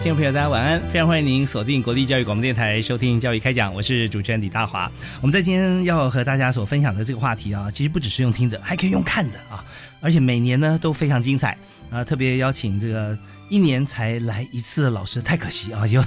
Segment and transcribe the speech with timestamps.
[0.00, 0.80] 听众朋友，大家晚安！
[0.90, 4.88] 非常欢迎您锁定国立教育广播电台收听《教育开讲》，我是主持人李大华。
[5.20, 9.64] 我们在今天要和大家所分享的这个话题啊，其实不只是用听的，还可以用看的啊，
[10.00, 11.58] 而且每年呢都非常精彩
[11.90, 12.04] 啊！
[12.04, 13.18] 特别邀请这个。
[13.48, 15.86] 一年才来一次的老师太可惜啊！
[15.86, 16.02] 就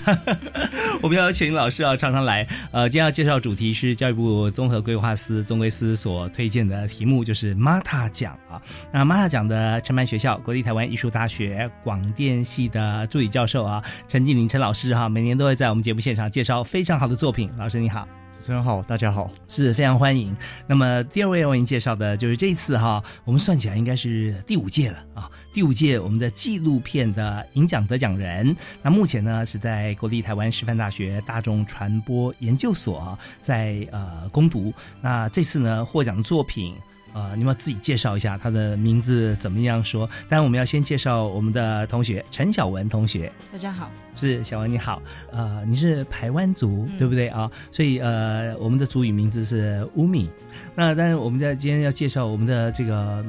[1.01, 2.47] 我们要请老师啊常常来。
[2.71, 8.61] 呃，今天要介绍主题是教育部综合规划司综规司所推荐的题目，就是 MATA 奖啊。
[8.91, 17.49] 那 MATA 奖的承办学校国立台湾艺术大学广电系的助理教授啊陈静林陈老师哈，每年都会在我们节目现场介绍非常好的作品。
[17.57, 18.07] 老师你好。
[18.41, 20.35] 主持人好，大家好，是非常欢迎。
[20.65, 28.55] 那么第二位要为您介绍的就是这一次哈，我们算起来应该是第五届了啊，第五届我们的纪录片的影奖得奖人。
[28.81, 34.73] 那目前呢是在国立台湾师范大学大众传播研究所在呃攻读。
[35.01, 36.73] 那这次呢获奖作品。
[37.13, 40.07] 啊，你们自己介绍一下他的名字怎么样说？
[40.29, 43.31] 当然，我们要先介绍我们的同学陈小文同学。
[43.51, 45.01] 大家好，是小文你好。
[45.31, 47.51] 呃，你是台湾族对不对啊？
[47.71, 50.29] 所以呃，我们的族语名字是乌米。
[50.73, 53.23] 那但是我们在今天要介绍我们的这个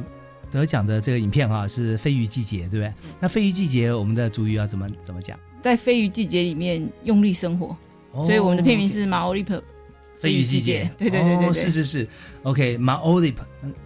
[0.50, 2.92] 得奖的这个影片啊，是飞鱼季节对不对？
[3.18, 5.38] 那飞鱼季节我们的族语要怎么怎么讲？
[5.60, 7.76] 在飞鱼季节里面用力生活，
[8.22, 9.60] 所以我们的片名是马欧利普。
[10.22, 12.08] 飞鱼季节，对对对对，是是是
[12.44, 13.34] ，OK，马 Olip，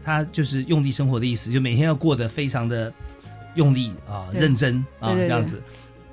[0.04, 2.92] 他就是用力生活的意思，就每天要过得非常的
[3.54, 5.62] 用力啊，认真啊，这样子。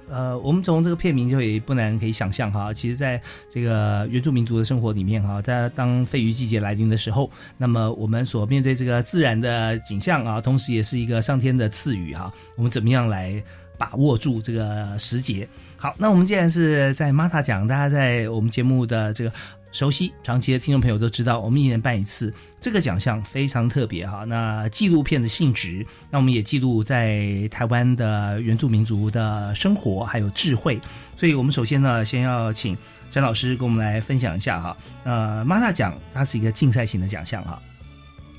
[0.09, 13.43] 呃，我们从这个片名就也不难可以想象哈，其实在这个原住民族的生活里面哈，在当飞鱼季节来临的时候，那么我们所面对这个自然的景象啊，同时也是一个上天的赐予哈，我们怎么样来
[13.77, 15.47] 把握住这个时节？
[15.75, 19.33] 好，那我们既然是在 Mata 讲，大家在我们节目的这个。
[19.73, 24.23] 熟悉长期的听众朋友都知道，我们一年办一次这个奖项非常特别哈。
[24.23, 30.79] 那纪录片的性质，那我们也记录在台湾的原住民族的生活还有智慧。
[31.17, 32.77] 所以我们首先呢，先要请
[33.09, 34.77] 陈老师跟我们来分享一下哈。
[35.05, 37.59] 呃，马大奖它是一个竞赛型的奖项哈，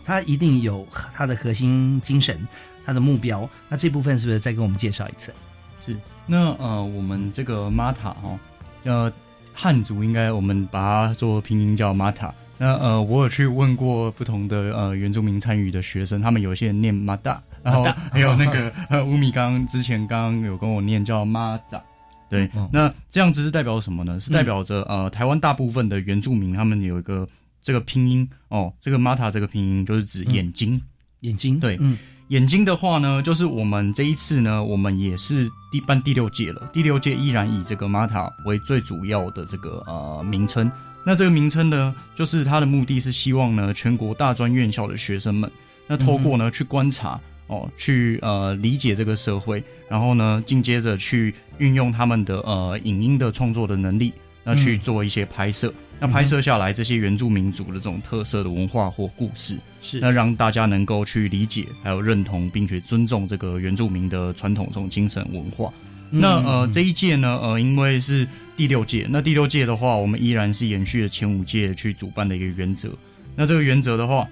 [0.05, 2.47] 它一定有它的核心精神、
[2.87, 3.49] 它的目标。
[3.69, 5.34] 那这部分是不是再跟我们介绍一次？
[5.81, 5.97] 是。
[6.28, 8.39] 那呃，我们这个马塔哦，
[8.84, 9.12] 呃。
[9.55, 12.35] 汉族应该我们把它做拼音叫玛塔。
[12.59, 21.83] 那呃，我有去问过不同的呃原住民参与的学生，他们有些人念马达，然后还有那个呃乌米刚之前刚刚有跟我念叫马扎。
[22.29, 24.19] 对，那这样子是代表什么呢？
[24.19, 27.27] 是代表着呃台湾大部分的原住民他们有一个
[27.63, 30.81] 这个拼音哦，这个马塔这个拼音就是指眼睛，
[31.21, 31.97] 眼睛对，嗯。
[32.29, 36.71] 眼睛的话呢，就是我们这一次呢，我们也是第办第六届了。
[36.73, 40.71] 第六届依然以这个 Mata 为最主要的这个呃名称。
[41.05, 45.51] 那这个名称呢，就是它的目的是希望呢，全国大专院校的学生们，
[45.87, 54.15] 那透过呢去观察哦，去呃理解这个社会，然后呢，紧接着去运用他们的呃影音的创作的能力。
[54.44, 65.73] 那去做一些拍摄，那拍摄下来这些原住民族的这种特色的文化或故事，是那让大家能够去理解，还有认同，并且尊重这个原住民的传统这种精神文化。
[66.11, 72.90] 那呃这一届呢，呃因为是第六届，那第六届的话，我们依然是延续了前五届去主办的一个原则。
[73.35, 74.29] 那这个原则的话。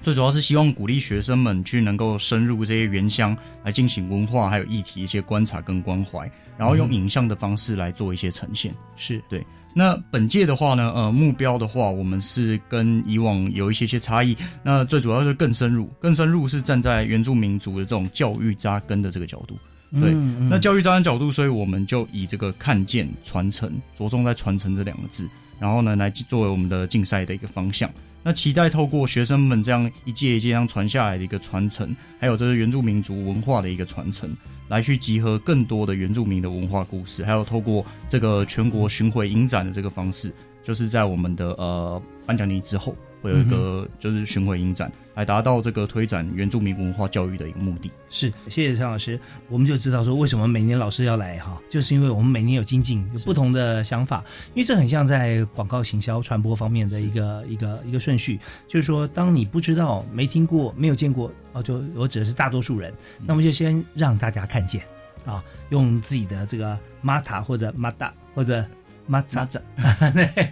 [0.00, 8.74] 最主要是希望鼓励学生们去能够深入这些原乡来进行文化还有议题一些观察跟关怀，然后用影像的方式来做一些呈现。
[8.96, 9.44] 是对。
[9.74, 14.36] 那本届的话呢，呃，目标的话，我们是跟以往有一些些差异。
[14.62, 19.56] 那最主要是更深入，更深入是站在原住民族的这种教育扎根的这个角度。
[20.00, 20.12] 对。
[20.48, 25.28] 那教育扎根角度，所以我们就以这个看见传承，着重在传承这两个字，
[25.60, 27.88] 然后呢来作为我们的竞赛的一个方向。
[28.22, 34.36] 那期待透过学生们这样一届一届这样传下来的一个传承，还有这个原住民族文化的一个传承，
[34.68, 40.32] 来去集合更多的原住民的文化故事，还有透过这个全国巡回影展的这个方式，
[40.62, 42.94] 就是在我们的呃颁奖礼之后。
[43.20, 47.90] 会有一个就是巡回影展，来达到这个推展原住民文化教育的一个目的。
[48.10, 49.18] 是，谢谢陈老师，
[49.48, 54.24] 我们就知道说为什么每年老师要来哈，就是因为我们每年有精进，有不同的想法，
[54.54, 62.92] 因为这很像在广告行销传播方面的一个一个一个顺序，就是说当你不知道、没听过、没有见过哦，就我指的是大多数人，
[63.26, 64.82] 那么就先让大家看见
[65.24, 68.64] 啊，用自己的这个 mata 或者 mata 或者。
[69.08, 69.60] 马扎扎，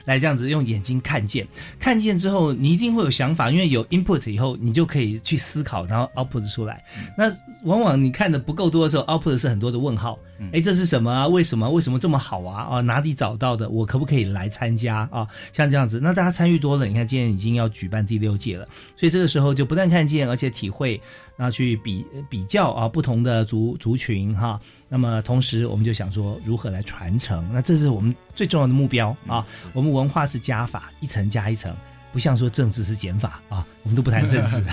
[0.04, 1.46] 来这样子用眼睛看见，
[1.78, 6.82] 看见之后你一定会有想法，因为有 input 以后，你就可以去思考，然后 output 出来。
[7.16, 7.30] 那
[7.62, 10.18] 往往你看的不够多的时候，output 是很多的问号。
[10.52, 11.26] 哎，这是什么啊？
[11.26, 11.68] 为什么？
[11.70, 12.66] 为什么这么好啊？
[12.70, 13.68] 哦，哪里找到的？
[13.68, 15.26] 我可不可以来参加啊？
[15.52, 18.66] 像这样子，那大家参与多了，你看今天已经要举办第六届了，
[18.96, 21.00] 所以这个时候就不但看见，而且体会，
[21.36, 24.60] 然后去比比较啊，不同的族族群哈。
[24.88, 27.44] 那么同时，我们就想说如何来传承？
[27.52, 29.44] 那这是我们最重要的目标啊。
[29.72, 31.74] 我们文化是加法，一层加一层。
[32.16, 34.64] 不像说政治是减法啊，我们都不谈政治。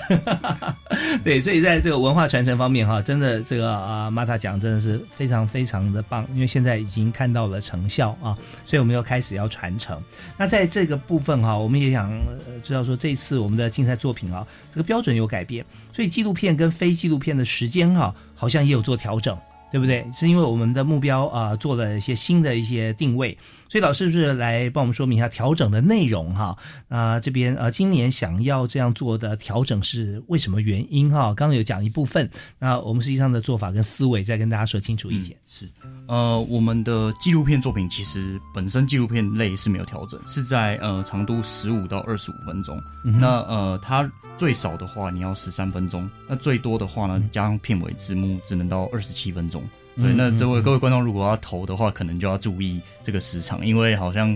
[1.26, 8.32] 对，所以在这个文化传承方面哈，真的这个啊，玛塔讲真的是非常非常的棒，因为现在已经看到了成效啊，
[8.66, 10.02] 所以我们要开始要传承。
[10.38, 12.18] 那在这个部分哈，我们也想
[12.64, 19.38] 知道说，这次我们的竞赛作品啊，这个标准有改变，所以纪录片跟非纪录片的时间哈，好像也有做调整。
[19.70, 20.06] 对不对？
[20.14, 23.36] 是因为我们的目标啊，做了一些新的一些定位，
[23.74, 26.56] 所以老师是不是来帮我们说明一下调整的内容哈？
[26.90, 31.34] 啊，这边呃，今年想要这样做的调整是为什么原因哈？
[31.34, 32.30] 刚刚有讲一部分，
[32.60, 35.36] 那我们实际上的做法跟思维再跟大家说清楚一点。
[35.48, 35.68] 是，
[36.08, 42.80] 呃，我们的纪录片作品其实本身纪录片类是没有调整，是在呃长度十五到二十五分钟。
[43.04, 44.08] 那呃，它。
[44.36, 49.64] 最少的话，你要十三分钟；那最多的话呢，加上片尾字幕，只能到二十七分钟。
[49.96, 54.36] 对，那这位各位观众如果要投的话，可能就要注意这个时长，因为好像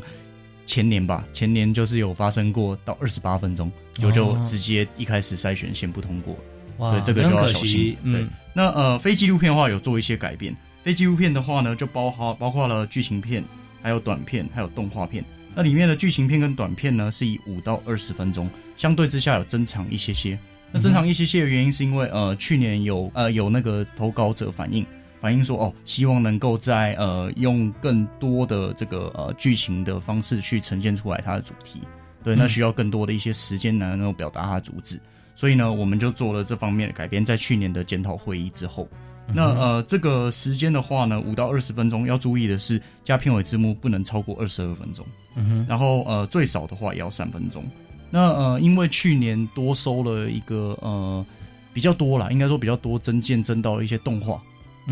[0.65, 6.37] 前年吧，前年就是有发生过到二十八分钟，就就直接一开始筛选先不通过。
[6.77, 7.97] 哇，对，这个就要小心。
[8.11, 10.55] 对，那呃，非纪录片的话有做一些改变。
[10.83, 13.43] 非纪录片的话呢，就包含包括了剧情片、
[13.81, 15.25] 还有短片、还有动画片。
[15.55, 18.47] 那里面的剧情片跟短片呢，是以五到二十分钟。
[18.77, 20.37] 相对之下有增长一些些，
[20.71, 24.85] 那增长一些些的原因是因为呃去年有呃有那个投稿者反映
[25.19, 31.81] 反映说哦希望能够在呃用更多的这个呃剧情的方式去呈现出来它的主题，
[32.23, 34.99] 对，那需要更多的一些时间能够表达它的主旨，
[35.35, 38.87] 所以呢我们就做了这方面的改编，在去年的检讨会议之后，
[39.33, 45.05] 那呃这个时间的话呢五到二十分钟，要注意的是加片尾字幕不能超过二十二分钟，
[45.35, 47.63] 嗯哼，然后呃最少的话也要三分钟。
[48.09, 51.25] 那呃，因为去年多收了一个呃
[51.73, 54.41] 比较多啦，应该说比较多增建增到了一些动画，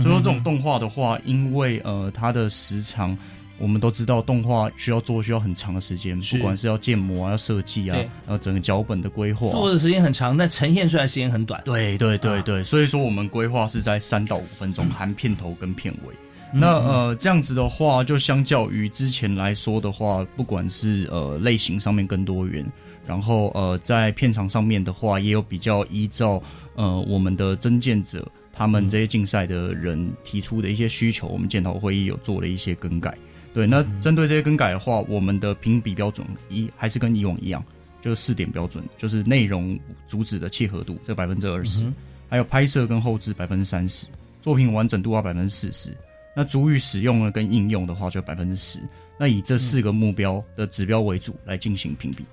[0.01, 3.17] 所以说这种动画的话，因为呃它的时长，
[3.57, 11.61] 我们都知道动画需要做需要很长的时间，不管是要建模啊、要设计啊，然后整个脚本的规划，做的时间很长，但呈现出来时间很短。
[11.63, 16.13] 对对对对，所以说我们规划是在三到五分钟，含片头跟片尾。
[16.53, 22.65] 那呃这样子的话，就相较于之前来说的话，不管是呃类型上面更多元。
[23.07, 26.41] 然后呃，在片场上面的话，也有比较依照
[26.73, 33.15] 呃我们的增建者他们这些竞赛的人提出的一些需求，我们检讨会议有做了一些更改。
[33.53, 37.63] 对，那针对这些更改的话，我们的评比标准一还是跟以往一样，
[38.01, 41.85] 就是四点标准，就是内容主旨的契合度这百分之二十，
[42.29, 44.07] 还有拍摄跟后置百分之三十，
[44.41, 45.95] 作品完整度啊百分之四十，
[46.35, 48.79] 那主语使用呢跟应用的话就百分之十，
[49.17, 52.25] 那以这四个目标的指标为主来进行评比。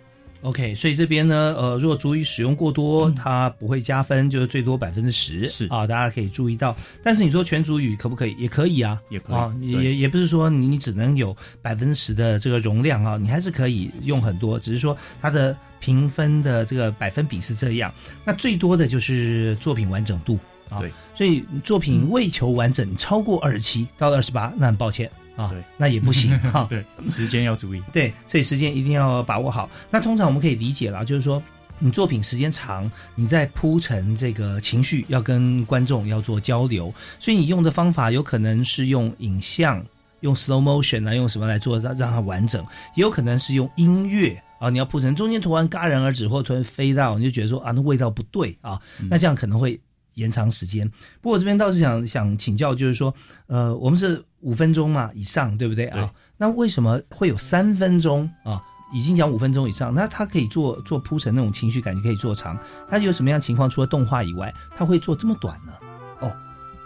[0.42, 5.46] OK，所以这边呢，呃，如果足以使用过多，它不会加分，就是最多百分之十。
[5.46, 6.76] 是啊，大家可以注意到。
[7.02, 8.34] 但是你说全足语可不可以？
[8.36, 17.94] 也可以啊，也可以啊，也也不是说你只能有百分之十的这个容量啊，你还是可以用很多，只是说它的评分的这个百分比是这样。
[18.24, 20.36] 那最多的就是作品完整度
[20.68, 25.08] 啊，对，所以作品未求完整，超过二十七到二十八，那很抱歉。
[25.42, 26.66] 啊，对，那也不行哈。
[26.70, 27.82] 对，时间要注意。
[27.92, 29.68] 对，所以时间一定要把握好。
[29.90, 31.42] 那通常我们可以理解了，就是说
[31.78, 39.84] 你作品时间长，你在铺陈这个情绪，要跟观众要做交流，所以你用的方法有可能是用影像，
[40.20, 48.80] 用 slow motion 啊，用什么来做让让它完整，也有可能是用音乐啊，你要铺成中间突然戛然而止，或突然飞到，你就觉得说啊，那味道不对啊，
[49.10, 49.80] 那这样可能会。
[50.16, 50.86] 延长时间，
[51.22, 53.14] 不过我这边倒是想想请教，就是说，
[53.46, 56.12] 呃，我们是五分钟嘛以上，对不对啊？
[56.36, 58.60] 那为什么会有三分钟啊？
[58.92, 62.58] 已经讲五分钟以上，那它可以做做铺陈那种情绪感觉可以做长。
[62.90, 63.70] 它有什么样情况？
[63.70, 65.72] 除了动画以外，它会做这么短呢？
[66.20, 66.30] 哦，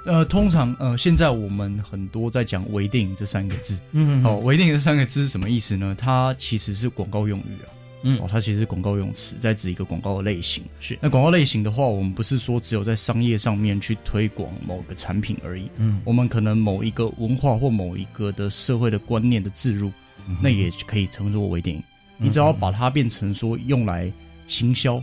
[0.05, 5.97] 呃，通常呃，现在我们很多在讲微电影这三个字，嗯，哦，微电影这三个字是什么意思呢？
[5.99, 7.69] 它其实是广告用语啊，
[8.07, 8.19] 嗯。
[8.21, 10.63] 哦，它其实是广告用词，在指一个广告的类型。
[10.81, 10.97] 是。
[11.03, 16.01] 那广告类型的话，我们不是说只有在商业上面去推广某个产品而已，嗯。
[16.05, 19.91] 我们可能某一个文化或某一个的社会的观念的置入，
[20.29, 21.83] 嗯那也可以称作为电影。
[22.17, 24.11] 你只要把它变成说用来
[24.47, 25.03] 行销，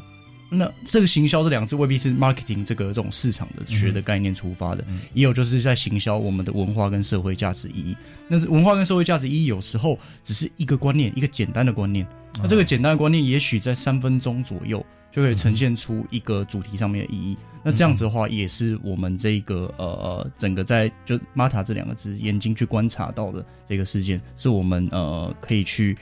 [0.54, 7.98] 那这个行销这两个字未必是 marketing 这个这种市场的学的概念出发的，嗯也有就是在行销我们的文化跟社会价值意义。
[8.28, 12.08] 那文化跟社会价值意义有时候只是一个观念，一个简单的观念。
[12.38, 17.38] 那这个简单的观念，也许在三分钟左右就可以呈现出一个主题上面的意义。
[17.64, 25.96] 那这样子的话，也是我们这个呃呃整个在就 Mata 这两个字眼睛去观察到的这个事件，是我们呃可以去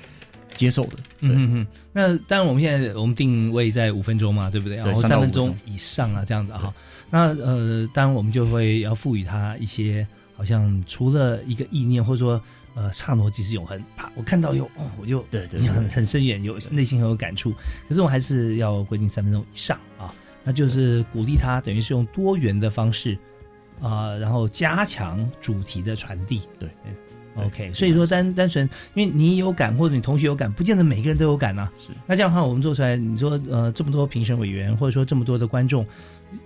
[0.55, 0.98] 接受的。
[1.20, 4.77] 嗯嗯嗯，那当然，我们现在我们定位在五分钟嘛，对不对？
[4.77, 6.74] 然后3到5三分钟以上啊，这样子哈。
[7.10, 10.05] 那呃，当然我们就会要赋予它一些，
[10.36, 12.41] 好像除了一个意念，或者说
[12.74, 17.53] 呃刹那即是永恒，啪，我看到有哦，我就对对 很很深远，有内心很有感触。
[17.89, 23.17] 可是我还是要规定三分钟以上啊，那就是鼓励他，等于是用多元的方式
[23.81, 26.41] 啊、然后加强主题的传递。
[26.60, 35.85] 对对对，OK，所以说单单纯因为你有感或者你同学有感，不见得每个人都有感呐、是那这样的话，我们做出来，你说呃这么多评审委员，或者说这么多的观众，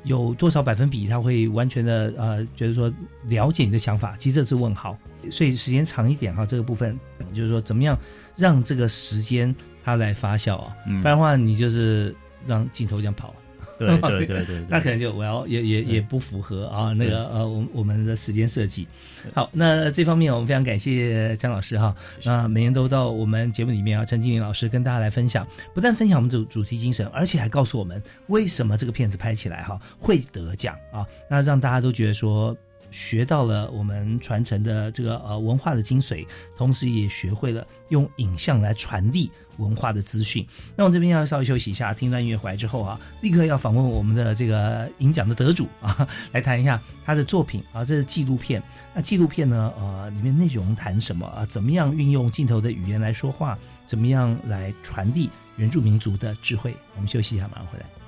[0.04, 2.92] 有多少百分比他会完全的呃觉得说
[3.28, 4.16] 了解你的想法？
[4.18, 4.98] 其实这是问号。
[5.32, 7.00] 所以时间长一点哈，这个部分
[7.34, 7.98] 就是说怎么样
[8.36, 12.16] 让这个时间它来发酵啊，嗯不然的话你就是
[12.46, 13.30] 让镜头这样跑。
[13.30, 13.45] 对
[13.80, 18.88] 对对对对，那可能就我要也也也不符合啊那个呃我我们的时间设计。
[19.34, 21.96] 好，那这方面我们非常感谢张老师哈。
[22.24, 32.56] 那每年都到我们节目里面啊，陈经理老师跟大家来分享，不但分享我们主主题精神，而且还告诉我们为什么这个片子拍起来哈会得奖啊，那让大家都觉得说。
[32.92, 36.26] 学到了我们传承的这个呃文化的精髓，
[36.56, 40.46] 同时也学会了用影像来传递文化的资讯。
[40.76, 48.62] 那我这边要稍微休息一下，听段音乐回来之后啊，立刻要访问我们的这个影奖的得主啊，来谈一下他的作品啊，这是纪录片。
[48.94, 51.46] 那纪录片呢，呃，里面内容谈什么啊？
[51.46, 53.58] 怎么样运用镜头的语言来说话？
[53.88, 56.76] 怎么样来传递原住民族的智慧？
[56.96, 58.05] 我们休息一下，马上回来。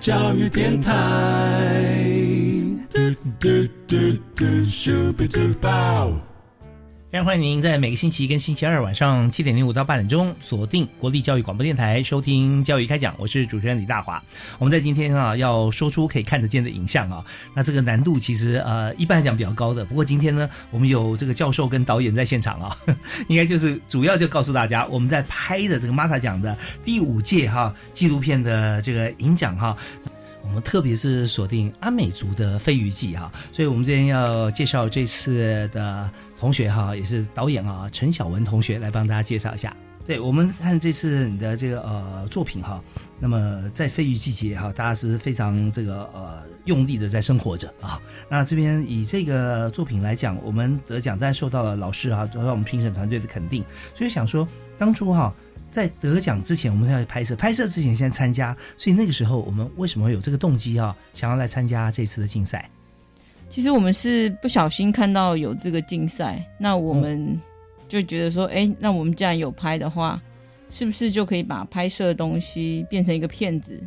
[0.00, 0.92] 教育电台。
[2.90, 2.98] 嘟
[3.38, 3.48] 嘟
[3.86, 3.96] 嘟
[4.34, 6.27] 嘟咻比嘟爆。
[7.10, 14.22] 非常欢迎您在每个星期一跟星期二晚上七点零五到八点钟锁定国立教育广播电台收听教育开讲，我是主持人李大华。
[14.58, 17.24] 我们在今天啊要说出可以看得见的影像啊，
[17.54, 19.86] 那这个难度其实呃一般来讲比较高的。
[19.86, 22.76] 不过今天呢，我们有这个教授跟导演在现场啊，
[23.28, 29.74] 应该就是主要就告诉大家我们在拍的这个 Mata 奖的第五届哈纪录片的这个影奖哈。
[30.42, 39.76] 我们特别是锁定阿美族的飞鱼记哈，所以我们这边要介绍这次的同学哈，也是导演啊陈晓文同学来帮大家介绍一下。
[40.06, 42.82] 对，我们看这次你的这个呃作品哈，
[43.20, 48.00] 那么在飞鱼季节哈，大家是非常这个呃用力的在生活着啊。
[48.30, 53.62] 那这边以这个作品来讲，我们得奖，但受到了老师啊，受到我们评审团队的肯定，
[53.94, 55.34] 所以想说当初哈。
[55.70, 58.56] 在得奖之前，我们要拍摄；拍摄之前，先参加。
[58.74, 60.96] 所以那个时候，我们为什么有这个动机啊？
[61.12, 62.70] 想要来参加这次的竞赛？
[63.48, 67.40] 其实我们是不小心看到有这个竞赛，那我们
[67.88, 70.20] 就觉得说，哎，那我们既然有拍的话，
[70.70, 73.80] 是不是就可以把拍摄的东西变成一个片子，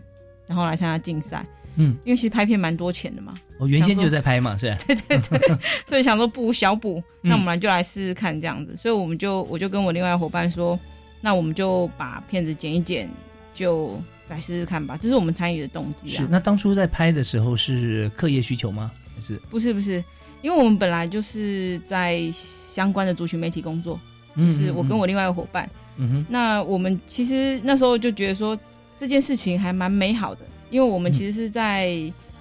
[0.48, 1.46] 然后来参加竞赛？
[1.76, 3.34] 嗯，因为其实拍片蛮多钱的嘛。
[3.58, 4.76] 我原先就在拍嘛，是。
[4.88, 8.76] 对 对对， 所以想说补小补，那我们来就来试试看这样子。
[8.76, 10.78] 所以我们就我就跟我另外伙伴说。
[11.24, 13.08] 那我们就把片子剪一剪，
[13.54, 14.98] 就来试试看吧。
[15.00, 16.18] 这是我们参与的动机啊。
[16.18, 16.28] 是。
[16.28, 18.92] 那当初在拍的时候是课业需求吗？
[19.50, 20.04] 不是不是，
[20.42, 24.00] 因为我们本来就是在相关的族群媒体工作，
[24.36, 25.70] 就是我跟我另外一个伙伴。
[25.98, 26.26] 嗯哼。
[26.30, 28.58] 那我们其实那时候就觉得说
[28.98, 31.92] 这件事情还蛮美好的，因为我们其实是在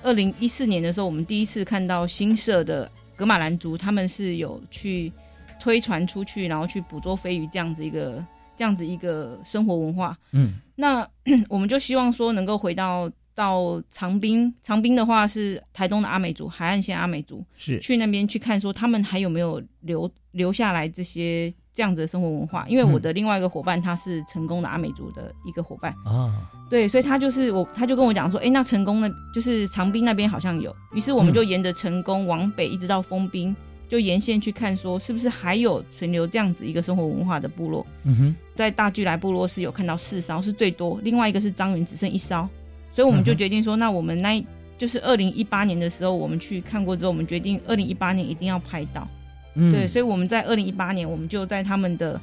[0.02, 5.12] 二零一四年的时候，我们第一次看到新社的格马兰族，他们是有去
[5.60, 8.24] 推传出去，然后去捕捉飞鱼这样子一个。
[8.56, 11.08] 这样子一个生活文化，嗯，那
[11.48, 22.66] 我们就希望说能够回到到长滨，长滨的话是台东的阿美族，海岸线阿美族，是去那边去看说他们还有没有留留下来这些这样子的生活文化。
[22.68, 33.56] 因为我的另外一个伙伴他是成功的阿美族的一个伙伴啊，对，所以他就是我，他就跟我讲说，哎，那成功的就是长滨那边好像有，于是我们就沿着成功往北一直到封滨。
[33.88, 37.84] 就沿线去看，说是不是还有存留这样子一个生活文化的部落？
[38.04, 42.48] 嗯哼，在大巨来部落是有看到四烧是最多，另外一个是张云只剩一艘，
[42.92, 44.42] 所以我们就决定说，那我们那
[44.76, 49.06] 就是二零一八年的时候，我们去看过之后，我们决定二零一八年一定要拍到。
[49.54, 52.20] 嗯对，所以我们在二零一八年，我们就在他们的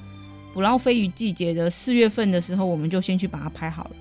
[0.54, 3.92] 捕捞飞鱼季节的四月份的时候，我们就先去把它拍好了。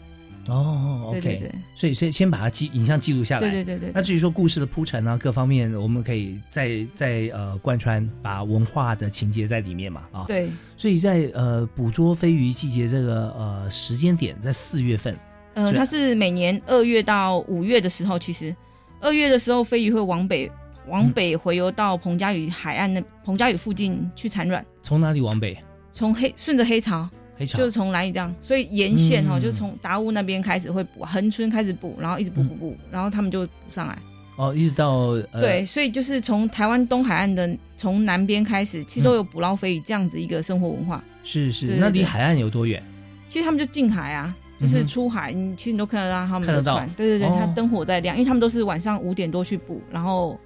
[0.49, 3.41] 哦，OK，所以所以先把它记影像记录下来。
[3.41, 3.91] 对对对对。
[3.93, 10.25] 那至于说故事的铺陈啊，各方面，我们可以再再呃贯穿，把文化的情节在里面嘛啊。
[10.29, 10.49] 对。
[10.77, 15.19] 所以在呃捕捉飞鱼季节这个呃时间点，在四月份。
[15.57, 18.55] 呃，它是每年二月到五月的时候，其实
[19.01, 20.51] 二月的时候，飞鱼会往北
[20.87, 24.63] 往北回游到彭佳屿海岸那彭佳屿附近去产卵。
[24.83, 25.57] 从哪里往北？
[25.93, 27.09] 从黑顺着黑潮。
[27.39, 33.99] 黑潮就是从蓝屿这样，所以沿线哈，就是从达乌那边开始会补，横村开始补，然后一直补补补，然后他们就补上来。
[34.37, 41.03] 哦，一直到对，所以就是从台湾东海岸的从南边开始，其实都有捕捞飞鱼这样子一个生活文化。
[41.25, 42.83] 是是，那离海岸有多远？
[43.29, 46.89] 其实他们就近海啊，就是出海，你其实你都看得到他们的船。
[46.97, 50.39] 对对对，他灯火在亮，因为他们都是晚上五点多去捕，然后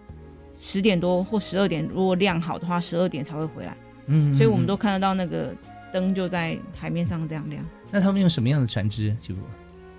[0.59, 3.77] 十点多或十二点，如果亮好的话，十二点才会回来。
[4.07, 5.55] 嗯，所以我们都看得到那个。
[5.93, 7.65] 灯就在海面上这样亮。
[7.91, 9.13] 那他们用什么样的船只？
[9.19, 9.35] 就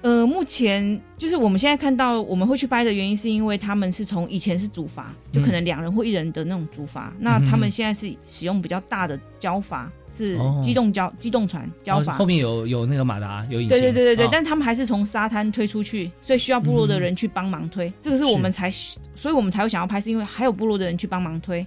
[0.04, 7.12] 呃，目前就是我们现在看到我们会去拍的原因，是因为他们是从以前是主筏，就可能两人或一人的那种主筏。
[7.20, 13.70] 那他们现在是使用比较大的胶筏，是机动礁机动船礁筏，后面有有那个马达，有引擎。
[13.70, 17.92] 对对对对对，但他们还是从沙滩推出去，所以需要部落的人去帮忙推。
[18.02, 18.70] 这个是我们才，
[19.16, 21.66] 所以我们才会想要拍，是因为还有部落的人去帮忙推。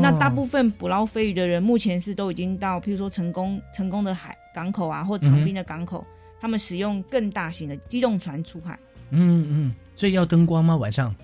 [0.00, 6.06] 那大部分捕捞飞鱼的人，目前是都已经到，譬如说成功成功的海港口啊，或长滨的港口，
[6.40, 8.78] 他们使用更大型的机动船出海。
[9.10, 10.76] 嗯嗯，所以要灯光吗？
[10.76, 11.14] 晚上？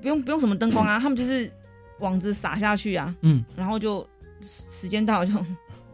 [0.00, 1.52] 不用不用什么灯光啊，他们就是
[1.98, 4.06] 网子撒下去啊，嗯，然后就
[4.40, 5.32] 时间到就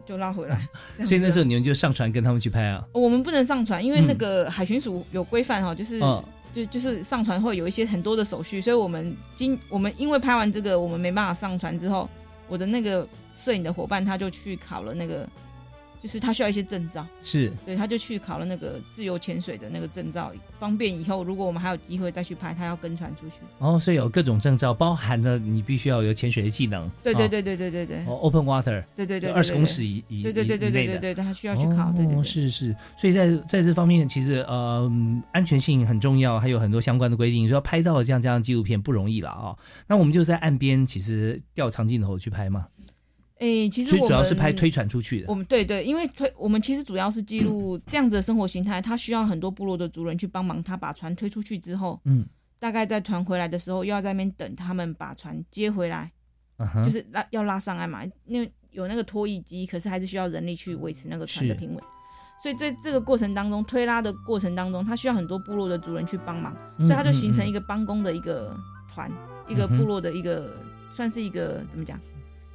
[0.05, 0.67] 就拉回来。
[1.05, 2.85] 所以那时候你们就上船跟他们去拍啊？
[2.91, 5.99] 我们不能上船，因为那个海巡署有规范哈，就是。
[6.55, 12.09] 就就是上传会有一些很多的手续，所以我们今我们因为拍完这个，我们没办法上传之后，
[12.47, 13.05] 我的那个
[13.37, 15.27] 摄影的伙伴他就去考了那个。
[16.05, 23.37] 就是他需要一些证照，是对，他就去考了那个自由潜水的那个证照，方便以后如果我们还有机会再去拍，他要跟船出去。
[23.57, 26.87] 哦，所以有各种证照，包含了你必须要有潜水的技能。
[27.01, 28.05] 对对对对对对对。
[28.05, 28.83] 哦，open water。
[28.95, 29.31] 对对对。
[29.31, 31.89] 二十公尺以以对对对对对对对，他需要去考。
[31.89, 34.87] 哦，是是，所以在在这方面，其实呃
[35.31, 37.49] 安全性很重要，还有很多相关的规定。
[37.49, 39.55] 说拍到这样这样纪录片不容易了啊。
[39.87, 42.67] 那我们就在岸边，其实调长镜头去拍嘛。
[43.39, 45.25] 诶，其实我们主要是拍推船出去的。
[45.27, 52.25] 我们对对，因为推我们其实主要是记录这样子的生活形态，他需要很多部落的族人去帮忙他把船推出去之后，嗯，
[52.59, 56.09] 大概在船回来的时候又要在那边等他们把船接回来，
[56.85, 61.83] 就是拉要拉上岸嘛，因为有那个拖曳机，可是还是需要人力去维持那个船的平稳，
[62.41, 68.57] 所以在这个过程当中，推拉的过程当中，他需要很多部落的族人去帮忙，所以他就形成一个帮工的一个
[68.93, 69.11] 团，
[69.49, 70.55] 一个部落的一个
[70.95, 71.99] 算是一个怎么讲？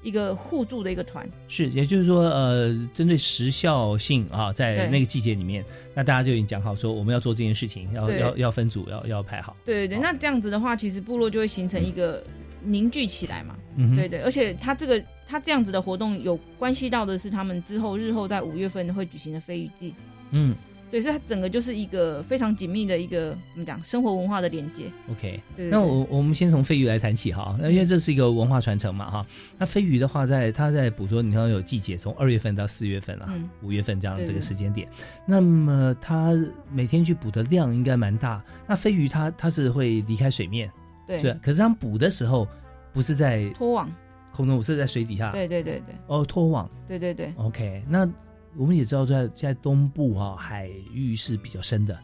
[0.02, 1.28] 一个互助的一个团。
[1.48, 9.56] 是，也就是说，呃，针对时效性啊，在那个季节里面，那大家就已经讲好说我们要做这件事情，要对要要分组，要要排好。
[9.64, 12.24] 对对对，那这样子的话，其实部落就会形成一个
[12.62, 13.56] 凝聚起来嘛。
[13.76, 19.94] 嗯对对，而且他这个他这样子的活动有关系到的是他们之后日后在五月份会举行的飞鱼季。
[20.32, 20.54] 嗯
[20.90, 24.84] 对，所以它整个就是一个非常紧密的一个怎么讲生活文化的连接。
[25.10, 25.40] ，OK。
[25.56, 29.26] 对对对那我我们先从飞鱼来谈起哈，那因为这是一个文化传承嘛哈。
[29.56, 34.88] 那飞鱼的话在，它在捕捉，你看有季节，从二月份到四月份啊，嗯五月份这样这个时间点。
[35.24, 36.32] 那么它
[36.72, 38.42] 每天去捕的量应该蛮大。
[38.66, 40.70] 那飞鱼它它是会离开水面，
[41.06, 42.48] 对，是，可是它们捕的时候
[42.92, 43.90] 不是在拖网。
[44.32, 45.32] 空中，是在水底下。
[45.32, 46.70] 对对对对哦，拖网。
[46.86, 48.08] 对对对，OK，那
[48.56, 51.98] 我们也知道在在东部哈、海域是比较深的。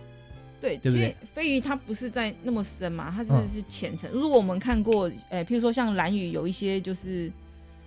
[0.61, 4.11] 对，对不对其实飞鱼它不是在那么深嘛，它嗯是是浅层。
[4.11, 7.31] 如果我们看过，呃，譬如说像蓝屿有一些就是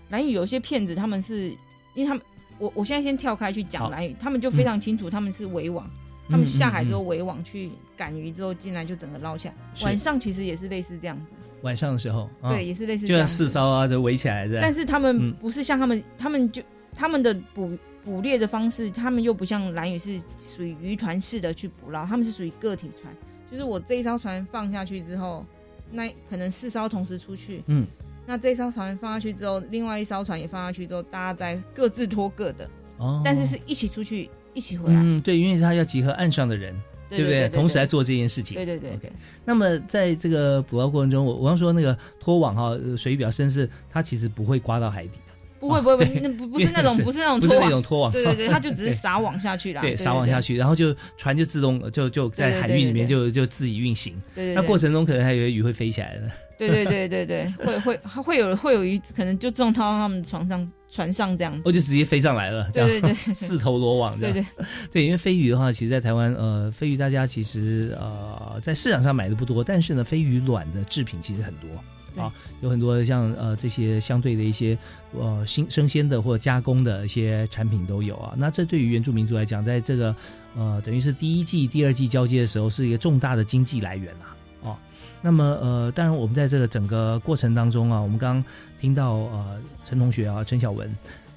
[0.09, 1.49] 蓝屿有一些骗子，他们是
[1.95, 2.23] 因为他们
[2.59, 5.89] 我我现在先跳开去讲蓝屿，他们就非常清楚他们是围网，
[6.29, 9.55] 他们下海之后围网去赶鱼之后进来就整个捞下来。
[9.75, 11.23] 是晚上其实也是类似这样子，
[11.63, 13.33] 晚上的时候，啊对，也是类似就像这样子。
[13.33, 14.59] 四艘啊，就围起来的。
[14.61, 16.61] 但是他嗯们不是像他们，他们就
[16.95, 23.13] 他们的捕捕猎的方式，他们又不像蓝鱼是属于渔团式的去捕捞，他们是属于个体船，
[23.51, 25.45] 就是我这一艘船放下去之后，
[25.91, 27.85] 那可能四艘同时出去，嗯，
[28.25, 36.73] 那这一艘船放下去之后，另外一艘船也放下去之后，大家再各自拖各的，哦，但是是一起出去，一起回来，嗯，对，因为他要集合岸上的人，
[37.09, 38.55] 不对不对对同时来做这件事情。
[38.55, 38.93] 对对对。
[38.93, 39.11] OK，
[39.45, 45.28] 那么在这个捕捞过程中，我我刚说那个拖网哈，呃水域比较深，是它其实不会刮到海底的，
[45.59, 48.11] 不会不会不会，那不 不是那种不是那种不是那种拖网。
[48.11, 54.13] 对对对，它就只是撒网下去啦，对，撒网下，去，然后就船就自动就就在对对海域里面就就自己运行。
[54.33, 56.31] 对对对，那过程中可能还有鱼会飞起来的。
[56.57, 61.61] 对对对对对，会会会有会有鱼，可能就种到他们床上船上这样子。
[61.63, 64.45] 我就直接飞上来了，这样对对对 四头罗网这对样。
[64.57, 71.79] 对 对，因为飞鱼的话，其实，在台湾，呃，飞鱼大家其实呃在市场上买的不多，但是呢，飞鱼卵的制品其实很多对
[72.19, 74.77] 啊，有很多像呃这些相对的一些
[75.17, 78.33] 呃新生鲜的或加工的一些产品都有啊。
[78.37, 80.15] 那这对于原住民族来讲，在这个
[80.55, 84.35] 呃等于是第一季、第二季交接的时候，是一个重大的经济来源啊。
[84.61, 84.77] 哦，
[85.21, 88.45] 那么呃，当然我们在这个整个过程当中啊，我们刚刚
[88.79, 90.93] 听到呃陈同学啊，陈小文。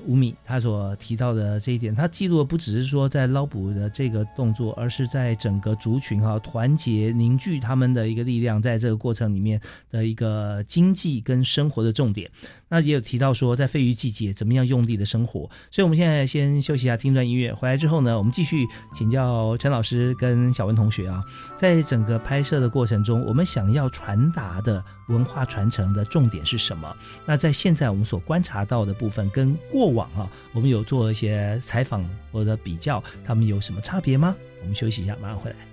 [0.07, 9.61] 吴米他所提到的这一点，他记录的不只是说在捞捕的这个动作，而是在整个族群哈、团结凝聚他们的一个力量，在这个过程里面
[9.91, 12.31] 的一个经济跟生活的重点。
[12.69, 15.41] 那也有提到说，在飞鱼季节怎么样用力的生活。
[15.71, 17.53] 所以我们现在先休息一下，听段音乐。
[17.53, 21.23] 回来之后呢，我们继续请教陈老师跟小文同学啊，
[21.59, 26.97] 在整个拍摄的过程中，我们想要传达的文化传承的重点是什么？
[27.27, 34.35] 那在现在我们所观察到的部分，跟过网啊，我们有做一些采访或者比较，他们有什么差别吗？
[34.61, 35.72] 我们休息一下，马上回来。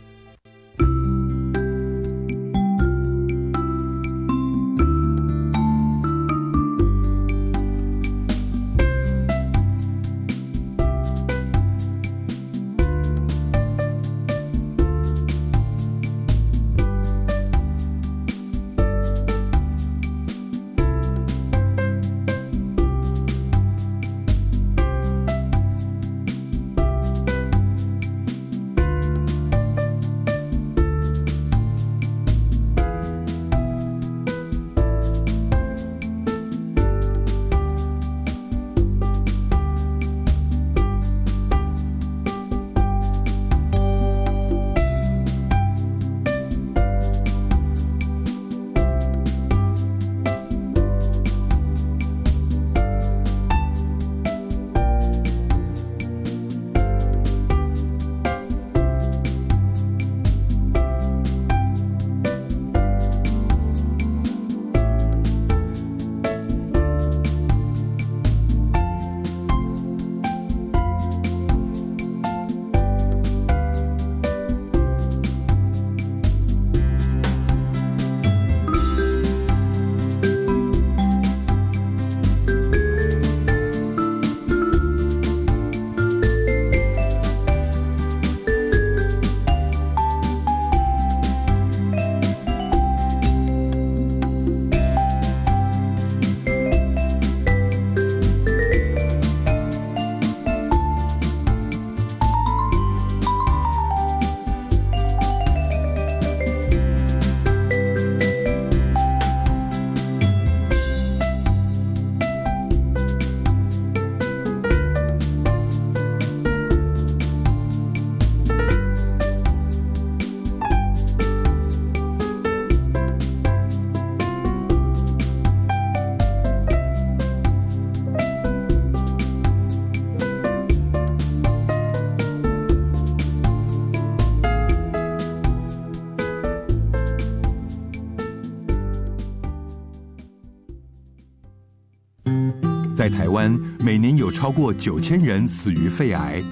[144.50, 146.44] 超过九千人死于肺癌。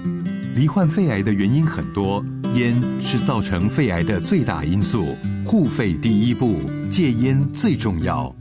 [0.54, 5.16] 罹患肺癌的原因很多，烟是造成肺癌的最大因素。
[5.44, 8.32] 护肺第一步，戒烟最重要。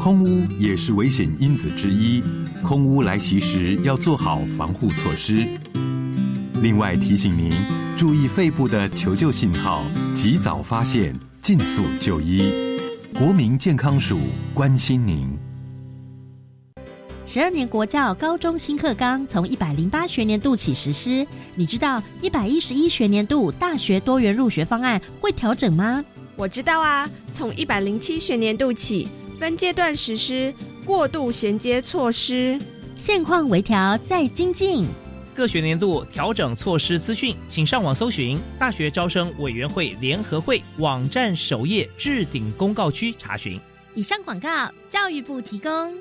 [0.00, 2.22] 空污也是危险因子之一，
[2.62, 5.48] 空污来袭时要做好防护措施。
[6.62, 7.52] 另外提醒您，
[7.96, 9.82] 注意肺部的求救信号，
[10.14, 11.12] 及早发现，
[11.42, 12.52] 尽速就医。
[13.18, 14.20] 国民健康署
[14.54, 15.31] 关心您。
[17.32, 26.04] 十二年国教高中新课纲从一百零八学年度起实施，你知道一百一十一学年度大学多元入学方案会调整吗？
[26.36, 29.08] 我知道啊，从一百零七学年度起
[29.40, 30.52] 分阶段实施
[30.84, 32.60] 过渡衔接措施，
[32.96, 34.86] 现况微调再精进。
[35.34, 43.58] 各学年度调整措施资讯，请上网搜寻大学招生委员会联合会网站首页置顶公告区查询。
[43.94, 45.94] 以上广告，教育部提供。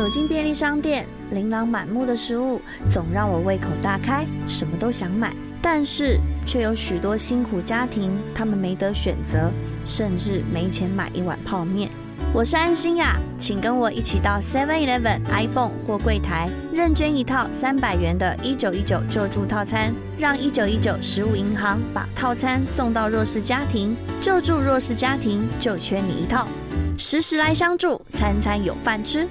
[0.00, 5.30] 走进便利商店，琳琅满目的食物总让我胃口大开，什么都想买。
[5.60, 9.52] 但是却有许多辛苦家庭，他们没得选择，
[9.84, 11.90] 甚至没钱买一碗泡面。
[12.32, 26.48] 我是安心呀，请跟我一起到 Seven Eleven、iPhone 或柜台认捐一套三百元的“一九一九救助套餐”，让一九一九食物银行把套餐送到弱势家庭，救助弱势家庭就缺你一套，
[26.96, 29.28] 时时来相助，餐餐有饭吃。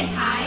[0.00, 0.39] it.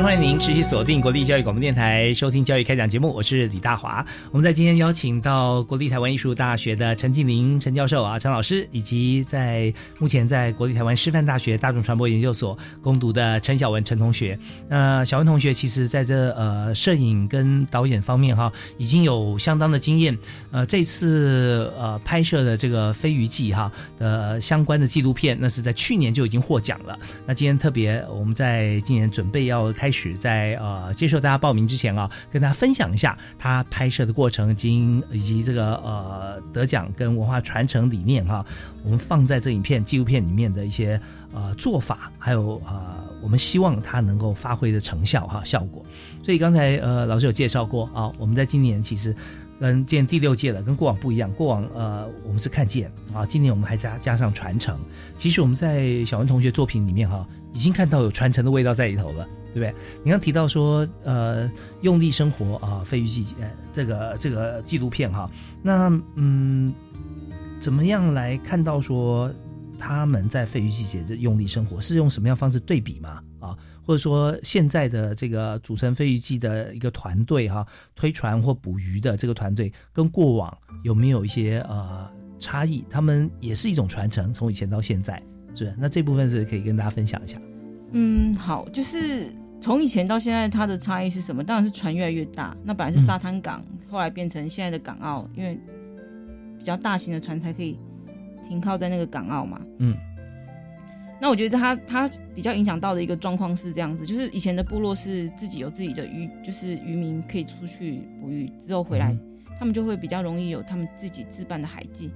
[0.00, 4.04] 欢迎您持续锁定国立教育广播电台，收听教育开讲节目，我是李大华。
[4.30, 14.38] 我们在今天邀请到国立台湾艺术大学的陈静玲陈教授啊，陈老师，以及在目前在国立台湾师范大学大众传播研究所攻读的陈小文陈同学。
[14.68, 20.16] 那小文同学其实在这呃摄影跟导演方面哈，已经有相当的经验。
[20.52, 26.96] 呃，这次呃拍摄的这个《飞鱼记》哈的相关的纪录片，那是在去年就已经获奖了。
[27.26, 29.87] 那今天特别我们在今年准备要开。
[29.88, 38.44] 开始在呃接受大家报名之前啊，跟大家分享一下他拍摄的过程，经以及这个呃得奖跟文化传承理念哈，
[38.84, 41.00] 我们放在这影片纪录片里面的一些
[41.32, 45.82] 呃做法，还有呃我们希望它能够发挥的成效哈效果。
[46.22, 49.16] 所以刚才呃老师有介绍过啊，我们在今年其实
[49.58, 51.32] 跟今年第六届了，跟过往不一样。
[51.32, 54.78] 过往呃我们是看见啊，今年我们还加加上传承。
[55.16, 59.26] 其实我们在小文同学作品里面哈，已经看到有传承的味道在里头了。
[59.48, 59.74] 对不对？
[60.04, 61.50] 你刚提到说，呃，
[61.82, 63.34] 用力生活啊，飞鱼季节
[63.72, 65.30] 这个这个纪录片哈，
[65.62, 66.72] 那嗯，
[67.60, 69.32] 怎么样来看到说
[69.78, 73.22] 他们在飞鱼季节的用力生活是用什么样方式对比吗？
[73.40, 82.84] 啊，或者说现在的这个组成飞鱼季的一个团队哈，推船或捕鱼的这个团队跟过往有没有一些呃差异？
[82.90, 85.22] 他们也是一种传承，从以前到现在，
[85.54, 85.74] 是不是？
[85.78, 87.40] 那这部分是可以跟大家分享一下。
[87.92, 91.42] 嗯，好，就是从以前到现在，它的差异是什么？
[91.42, 92.56] 当然是船越来越大。
[92.62, 95.58] 那本来是沙滩港，后来变成现在的港澳，因为
[96.58, 97.78] 比较大型的船才可以
[98.46, 99.60] 停靠在那个港澳嘛。
[99.78, 99.96] 嗯。
[101.20, 109.16] 那我觉得它它比较影响到的一个状况是这样子，就是以前的部落是自己有自己的渔，就是渔民可以出去捕鱼之后回来，
[109.58, 112.12] 他们就会比较容易有他们自己自办的海祭。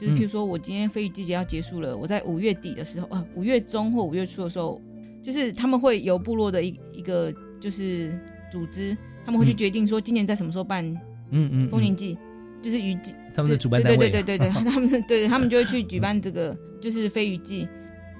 [0.00, 4.80] 就是譬如说我今天飞鱼季节要结束了，我在五月底的时候，呃，五月中或五月初的时候。
[5.20, 7.30] 就是他们会由部落的一一个
[7.60, 8.18] 就是
[8.50, 10.82] 组织，他们会去决定说今年在什么时候办，
[11.30, 12.16] 嗯嗯，丰年祭，
[12.62, 17.68] 就是渔季，他们的主办单位，对对对对对， 他们是对，他们就会去举办这个就是飞鱼祭。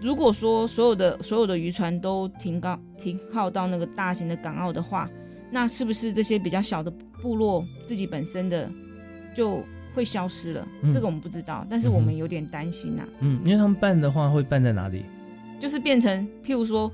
[0.03, 5.09] 如果说所有的所有的渔船都停靠停靠到那个大型的港澳的话，
[5.51, 6.91] 那是不是这些比较小的
[7.23, 8.71] 部落自己本身的
[9.35, 9.65] 就
[9.99, 10.69] 会消失了？
[10.93, 13.03] 这个我们不知道，但是我们有点担心呐。
[13.19, 15.05] 嗯，因为他们办的话会办在哪里？
[15.59, 16.89] 就是变成，譬如说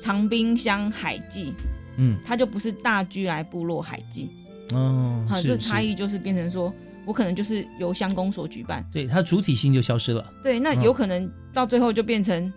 [0.00, 1.52] 长滨乡海祭，
[1.96, 4.30] 嗯，它就不是大居来部落海祭，
[4.72, 6.72] 哦，好，这差异就是变成说，
[7.04, 12.52] 我可能就是由乡公所举办，对，它主体性就消失了，对，那有可能到最后就变成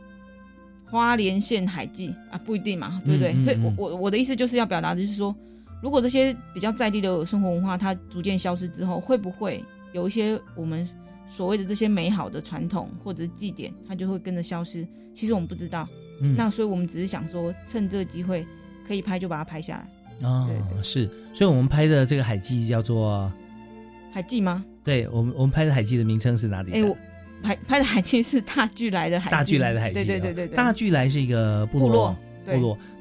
[0.86, 3.42] 花莲县海记啊，不一定嘛，对不对？
[3.42, 5.36] 所以，我我我的意思就是要表达的就是说，
[5.84, 10.88] 如果这些比较在地的生活文化它逐渐消失之后，会不会有一些我们
[11.30, 14.88] 所谓的这些美好的传统或者是祭典，它就会跟着消失？
[15.14, 15.86] 其实我们不知道。
[16.22, 18.48] 嗯，那所以我们只是想说，趁这个机会
[18.88, 20.28] 可以拍就把它拍下来。
[20.28, 20.50] 哦，
[20.82, 23.30] 是，所以我们拍的这个海记叫做
[24.14, 24.64] 海记吗？
[24.86, 26.72] 对，我们我们拍的海记的名称是哪里？
[26.72, 26.98] 哎，我。
[27.44, 30.56] 拍拍的海记是大巨来的海大巨来的海记，对对对对对。
[30.56, 32.16] 大巨来是一个部落，部落。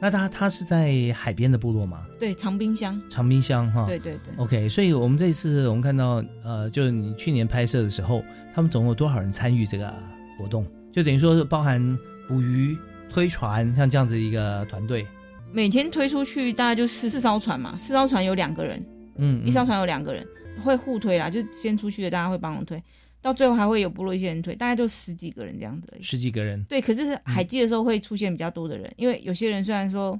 [0.00, 2.06] 那他他是在海边的部落吗？
[2.18, 3.00] 对，长滨乡。
[3.08, 4.34] 长滨乡哈，对对对。
[4.36, 8.22] OK，所以我们这次我们看到，呃，就是你去年拍摄的时候，
[8.54, 9.92] 他们总共有多少人参与这个
[10.38, 10.66] 活动？
[10.92, 12.76] 就等于说是包含捕鱼、
[13.08, 15.06] 推船，像这样子一个团队。
[15.50, 18.84] 每天推出去大概就四四艘船嘛，四艘船有两个人，
[19.16, 20.26] 嗯，一艘船有两个人
[20.62, 22.82] 会互推啦，就先出去的大家会帮忙推。
[23.22, 25.88] 到最后还会有部落一些人退，大概就十几个人这样子。
[26.00, 26.62] 十几个人。
[26.64, 30.18] 对，可是海记的时候会出现比较多的人，因为有些人虽然说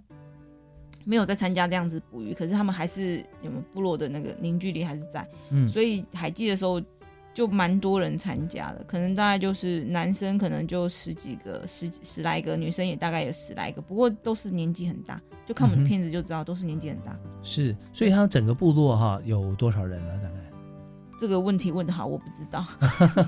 [1.05, 5.29] 没有在参加这样子捕鱼，可是他们还是你们部落的那个凝聚力还是在。
[5.51, 5.69] 嗯。
[5.69, 6.81] 所以海记的时候
[7.35, 17.19] 就蛮多人参加的，可能大概就是男生可能就十几个、十十来个，女生也大概有十来个，不过都是年纪很大，就看我们的片子就知道都是年纪很大。
[17.43, 20.21] 是，所以他整个部落哈有多少人呢？
[20.23, 20.42] 大概？
[21.23, 22.67] 这个问题问的好，我不知道。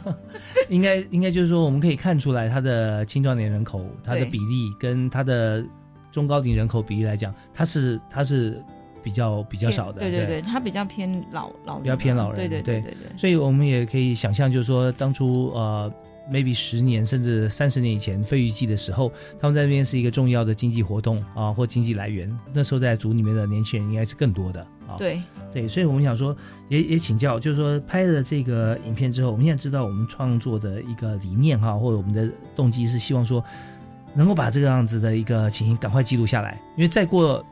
[0.68, 5.64] 应该应该就是说，我们可以看出来，它的青壮年人口，它的比例跟它的
[6.10, 8.60] 中高龄人口比例来讲，它是它是
[9.00, 10.00] 比较比较少的。
[10.00, 12.36] 对对对，它比较偏老老人，比较偏老人。
[12.36, 13.16] 对对对对对。
[13.16, 15.88] 所以我们也可以想象，就是说，当初呃。
[16.32, 22.34] maybe 十年甚至三十年以前飞鱼季的时候，他们在那边是一个重要的经济活动啊，或经济来源。
[22.50, 24.96] 那时候在组里面的年轻人应该是更多的啊。
[24.96, 26.36] 对对，所以我们想说，
[26.68, 33.44] 也也请教，就是说拍了这个影片之后，我们现在知道我们创作的一个理念哈，或者我们的动机是希望说，
[34.14, 37.44] 能够把这个样子的一个情形赶快记录下来，因为再过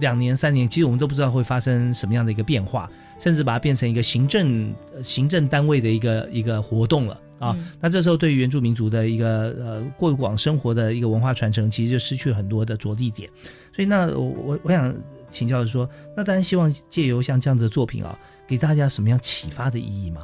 [0.00, 7.20] 两年三年，其实我们都不知道会发生什么样的一个变化，甚至把它变成一个行政行政单位的一个一个活动了。
[7.40, 13.28] 啊，那这时候对于原住民族的一个呃过往生活的一个文化传承，其实就失去了很多的着力点。
[13.74, 14.94] 所以，那我我我想
[15.34, 18.16] 请教的是说，那当然希望借由像这样子的作品啊，
[18.46, 20.22] 给大家什么样启发的意义吗？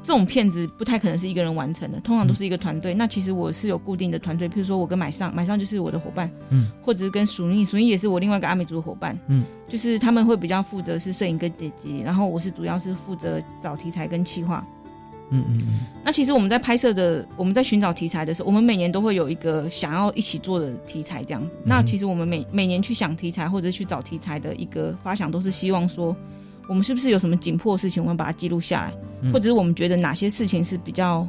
[0.00, 2.94] 这种片子不太可能是一个人完成的，通常都是一个团队。
[2.94, 14.66] 那其实我是有固定的团队，譬如说我跟买上，买上就是我的伙伴，嗯，或者是跟鼠逆，鼠逆也是我另外一个阿美族的伙伴，嗯，就是他们会比较负责是摄影跟剪辑，然后我是主要是负责找题材跟企划。
[15.30, 21.50] 嗯嗯嗯，那其实我们在拍摄的，我们在寻找题材的时候，我们每年都会有一个想要一起做的题材这样子。
[21.64, 26.16] 那其实我们每每年去想题材或者去找题材的一个发想，都是希望说，
[26.68, 31.28] 我们是不是有什么紧迫的事情，我们把它记录下来，或者是我们觉得哪些事情是比较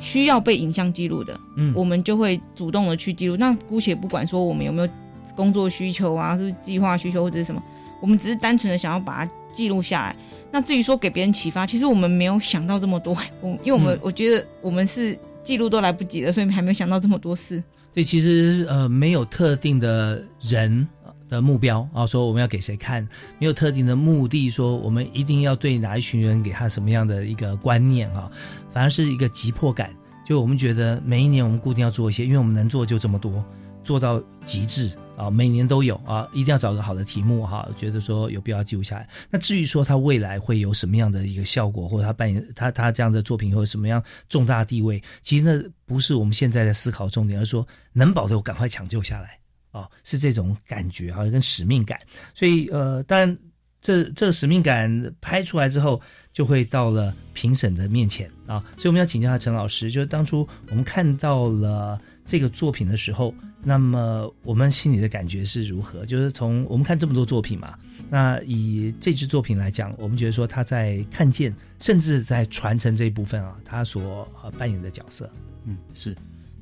[0.00, 3.36] 需要被影像记录的，嗯，我们就会主动的去记录。
[3.36, 4.88] 那姑且不管说我们有没有
[5.36, 7.62] 工作需求啊，是计划需求或者是什么，
[8.00, 10.16] 我们只是单纯的想要把它记录下来。
[10.52, 13.16] 那至于说给别人启发，其实我们没有想到这么多。
[13.40, 17.62] 我因为我们我觉得我们是记录都来不及了，所以还没有想到这么多事。
[17.94, 20.86] 对，其实呃没有特定的人
[21.30, 23.02] 的目标啊，说我们要给谁看，
[23.38, 28.30] 没有特定的目的，说我们一定要对哪一群人给他什么样的一个观念啊，
[28.70, 29.90] 反而是一个急迫感。
[30.24, 33.44] 就我们觉得每一年我们固定要做一些，因为我们能做就这么多，
[33.82, 34.92] 做到极致。
[35.16, 39.08] 啊，每年都有啊，一定要找个好的题目哈，觉得说有必要记录下来。
[39.30, 49.38] 那至于说他未来会有什么样的一个效果，或者他扮演他他这样的作品会有什么样重大地位，其实那不是我们现在的思考重点，而是说能保留赶快抢救下来
[49.70, 51.98] 啊，是这种感觉啊，跟使命感。
[52.34, 53.38] 所以呃，当然
[53.80, 56.00] 这这使命感拍出来之后，
[56.32, 58.64] 就会到了评审的面前啊。
[58.76, 62.00] 所以我们要请教下陈老师，就是当初我们看到了
[62.32, 63.34] 这个作品的时候。
[63.64, 66.04] 那么我们心里的感觉是如何？
[66.04, 67.78] 就是从我们看这么多作品嘛，
[68.10, 75.30] 那以这支作品来讲，我们觉得说他在看见，甚至在传承这一部分啊，他所呃扮演的角色，
[75.64, 76.12] 嗯，是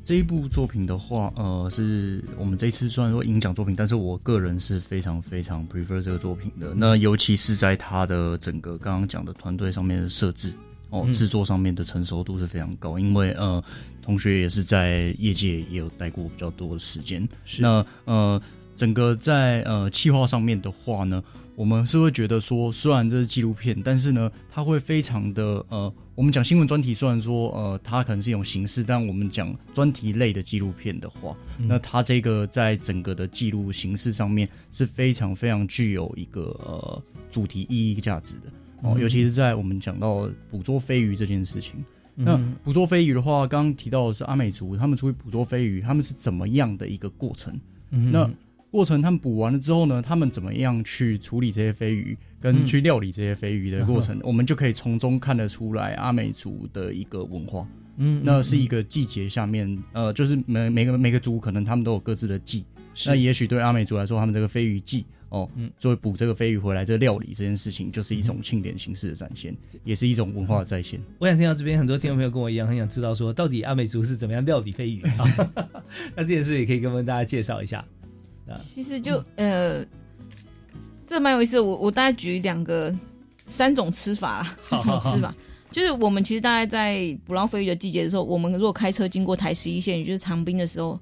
[0.05, 6.75] 这一部作品的话，呃，是我们这次虽然说影奖作品，但是我个人是非常非常 prefer 这个作品的。
[6.77, 10.53] 那尤其是在他的整个刚刚讲的团队上面的设置。
[10.91, 13.63] 哦，制作上面的成熟度是非常高，因为呃，
[14.03, 17.27] 同学也是在业界也有待过比较多的时间。
[17.59, 18.41] 那呃，
[18.75, 21.23] 整个在呃企划上面的话呢，
[21.55, 38.51] 我们是会觉得说，虽然这是纪录片，但是呢，它会非常的呃，我们讲新闻专题，虽然说呃，它可能是一种形式，但我们讲专题类的纪录片的话，那它这个在整个的记录形式上面是非常非常具有一个呃主题意义价值的。
[38.83, 47.59] 哦，尤其是在我们讲到捕捉飞鱼这件事情，那捕捉飞鱼的话，刚刚提到的是阿美族，他们出去捕捉飞鱼，他们是怎么样的一个过程？
[47.91, 48.31] 那
[48.71, 57.67] 过程他们捕完了之后呢，他们怎么样去处理这些飞鱼，跟去料理这些飞鱼的过程，我们就可以从中看得出来阿美族的一个文化。
[57.97, 62.65] 嗯，那是一个季节下面，呃，就是每每个每个族可能他们都有各自的季。
[63.07, 71.01] 那也许对阿美族来说，他们这个飞鱼季哦，作为补这个飞鱼回来，这料理这件事情，就是一种庆典形式的展现，也是一种文化的再现。
[71.19, 75.01] 我想听到这边很多听众朋友跟我一样，很想知道说，到底阿美族是怎么样料理飞鱼？
[76.15, 77.85] 那这件事也可以跟我们大家介绍一下。
[78.75, 79.87] 其实就呃，
[81.07, 81.61] 这蛮有意思。
[81.61, 82.93] 我我大概举两个
[83.47, 85.33] 三种吃法啦，三种吃法。
[85.71, 90.99] 就是我们其实大概在捕捞飞鱼的季节的时候，我们如果开车经过台十一线，也就是长滨的时候，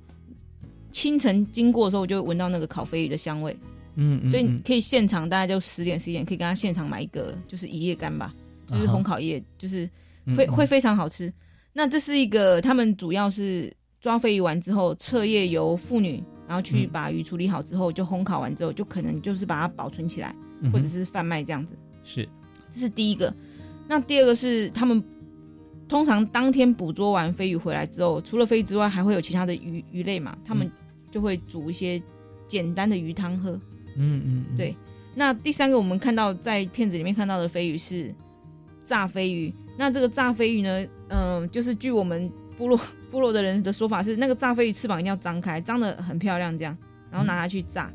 [0.93, 3.57] 清晨经过的时候，我就会闻到那个烤飞鱼的香味。
[4.01, 8.33] 嗯，所以你可以现场，大概就十点十一点，可以跟他现场买一个，就是一叶干吧，
[8.69, 9.91] 就是烘烤叶，就是
[10.37, 11.33] 会会非常好吃。
[11.73, 20.33] 那这是一个他们主要是抓飞鱼完之后，彻夜由妇女，然后去把鱼处理好之后，就烘烤完之后，就可能就是把它保存起来，
[20.73, 21.77] 或者是贩卖这样子。
[22.05, 22.29] 是，
[22.73, 23.35] 这是第一个。
[23.89, 25.03] 那第二个是他们
[25.89, 30.39] 通常当天捕捉完飞鱼回来之后，除了飞鱼之外，还会有其他的鱼鱼类嘛？
[30.45, 30.71] 他们
[31.11, 32.01] 就会煮一些
[32.47, 33.61] 简单的鱼汤喝。
[33.99, 34.75] 嗯嗯，对。
[35.15, 38.15] 那第三个我们看到在片子里面看到的飞鱼是
[38.87, 39.53] 炸飞鱼。
[39.77, 42.81] 那这个炸飞鱼呢，嗯，就是据我们部落
[43.11, 46.77] 部落的人的说法是，那个炸飞鱼翅膀一定要张开，张的很漂亮，这样，
[47.11, 47.93] 然后拿它去炸，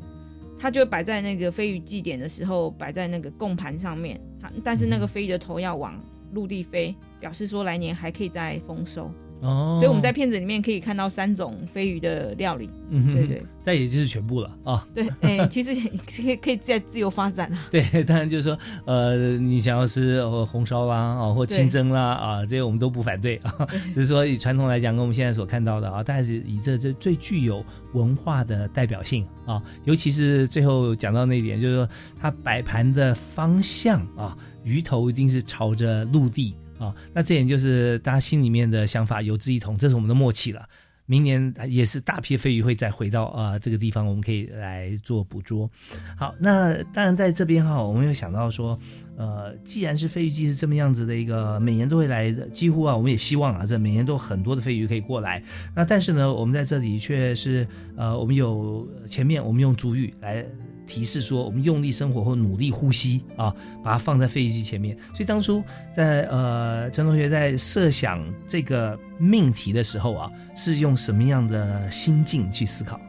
[0.58, 4.20] 它就会摆在那个飞鱼祭典的时候摆在那个供盘上面。
[4.40, 5.98] 它但是那个飞鱼的头要往
[6.32, 9.10] 陆地飞，表示说来年还可以再丰收。
[9.40, 12.70] 哦，所以我们在片子里面可以看到三种飞鱼的料理。
[12.90, 14.86] 嗯，对对，但也就是全部了啊。
[14.94, 15.74] 对， 哎，其实
[16.06, 17.66] 可以可以再自由发展啊。
[17.70, 23.54] 对，当然就是说，呃，你想要吃红烧啦啊，或清蒸啦啊，这些我们都不反对啊。
[23.92, 31.88] 只是说以传统来讲，跟我们现在所看到的啊，但是以这这最具有文化的代表性啊，尤其是最后讲到那一点，就是说
[32.20, 36.54] 它摆盘的方向啊，鱼头一定是朝着陆地。
[36.78, 40.68] 啊，那这点就是大家心里面的想法有志一同，这是我们的默契了。
[41.06, 45.70] 明年也是大批飞鱼会再回到啊这个地方，我们可以来做捕捉。
[46.16, 48.78] 好，那当然在这边哈，我们有想到说，
[49.18, 55.44] 呃，既然是飞鱼季是这么样子的一个，每年都会来的，几乎啊，我们也希望啊，这每年都很多的飞鱼可以过来。
[55.76, 60.46] 那但是呢，我们在这里却是呃，我们有前面我们用主语来。
[60.86, 64.96] 提示说，我们用力生活或努力呼吸啊，把它放在飞机前面。
[65.08, 65.62] 所以当初
[65.94, 73.00] 在呃陈同学在设想这个命题的时候啊，是用什么样的心境去思考？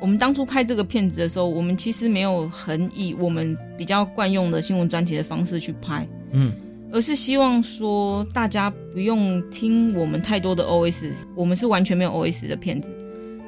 [0.00, 6.54] 我们当初拍这个片子的时候，我们其实没有很以我们比较惯用的新闻专题的方式去拍，嗯，
[6.90, 12.88] 而是希望说大家不用听我们太多的 OS，我们是完全没有 OS 的片子。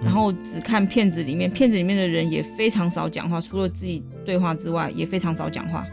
[0.04, 5.86] 然后只看片子里面，片子里面的人也非常少讲话，除了自己对话之外，也非常少讲话。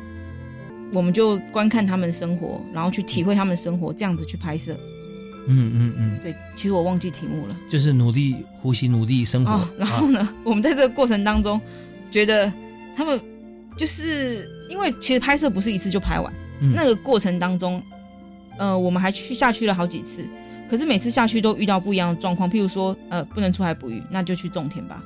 [0.91, 4.75] 我们就观看他们生活，然后去体会他们生活，这样子去拍摄。
[5.47, 9.67] 嗯嗯嗯，对，其实我忘记题目了，就是努力呼吸，努力生活。
[9.77, 11.59] 然后呢， 我们在这个过程当中，
[12.11, 12.51] 觉得
[12.95, 13.19] 他们
[13.77, 16.31] 就是因为其实拍摄不是一次就拍完，
[16.73, 17.81] 那个过程当中，
[18.57, 20.23] 呃，我们还去下去了好几次。
[20.69, 25.01] 可是每次下去都遇到不一样的状况，譬如说，呃，不能出海捕鱼，那就去种田吧；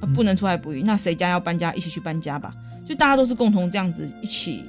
[0.00, 2.54] 呃，不能出海捕鱼，那谁家要搬家，一起去搬家吧。
[2.86, 4.64] 就大家都是共同这样子一起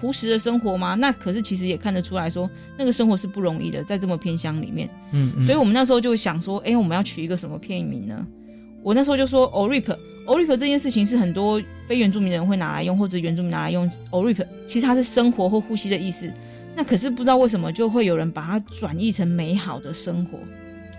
[0.00, 0.94] 朴实的生活吗？
[0.94, 4.88] 那可是其实也看得出来说，那个生活是不容易的，在这么偏乡里面。
[5.12, 8.26] 嗯，所以我们那时候就想说，哎，我们要取一个什么片名呢？
[8.82, 16.30] 我那时候就说 “orip”，orip 这件事情是很多非原住民人会拿来用，或者原住民拿来用 orip，其实它是生活或呼吸的意思。
[16.76, 20.38] 那可是不知道为什么就会有人把它转译成美好的生活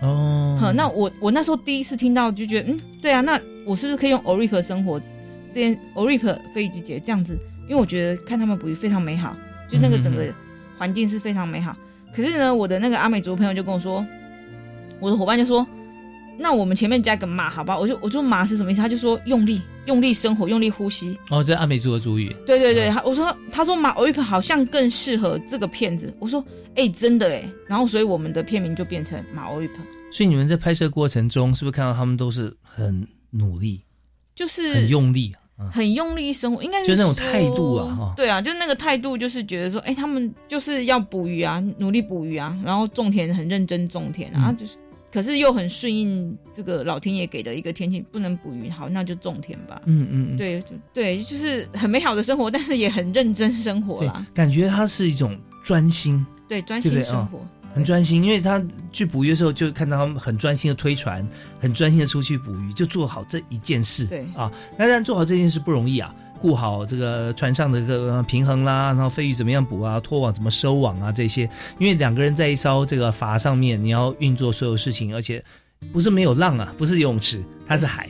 [0.06, 0.56] 哦。
[0.60, 5.00] 好，那我我那时候第一次听到就觉得，嗯，对啊，那我是不是可以用 Orip 生活
[5.54, 7.38] 这件 Orip 飞鱼季节这样子？
[7.68, 9.36] 因为我觉得看他们捕鱼非常美好，
[9.68, 10.24] 就那个整个
[10.78, 11.76] 环境是非常美好。
[12.14, 14.04] 可是呢，我的那个阿美族朋友就跟我说，
[15.00, 15.66] 我的伙伴就说。
[16.38, 17.78] 那我们前面加个马，好吧？
[17.78, 18.80] 我就我就马是什么意思？
[18.82, 21.18] 他就说用力用力生活，用力呼吸。
[21.30, 22.34] 哦，这阿美族的主语。
[22.46, 26.14] 对对对，他我说他说马 r i p 好像更适合这个片子。
[26.18, 27.48] 我说哎，真的哎。
[27.66, 29.74] 然后所以我们的片名就变成马 r i p
[30.12, 33.82] 所以你们在拍摄过程中，是不是看到他们都是很努力，
[34.34, 35.34] 就是很用力，
[35.70, 36.62] 很用力生活？
[36.62, 38.14] 应该是就那种态度啊。
[38.16, 44.76] 对啊，就那个态度，就是觉得说，哎，他们就是要捕鱼啊，努力捕鱼啊，然后种田很认真种田啊，就是。
[45.12, 49.80] 可是又很顺应这个老天爷给的一个天气，不能捕鱼，好，那就种田吧。
[49.86, 54.26] 嗯嗯，对对，就是很美好的生活，但是也很认真生活啦。
[54.34, 57.40] 感觉它是一种专心，对专心生活，
[57.74, 61.26] 很专心，因为他去捕鱼的时候，就看到他们很专心的推船，
[61.60, 64.06] 很专心的出去捕鱼，就做好这一件事。
[64.06, 64.26] 对。
[64.34, 75.42] 啊，那但做好这件事不容易啊，顾好这个船上的个平衡啦，然后飞鱼怎么样捕啊，拖网怎么收网啊这些，因为两个人在一艘这个筏上面，你要运作所有事情，而且。
[75.92, 78.08] 不是没有浪啊，不是游泳池，它是海，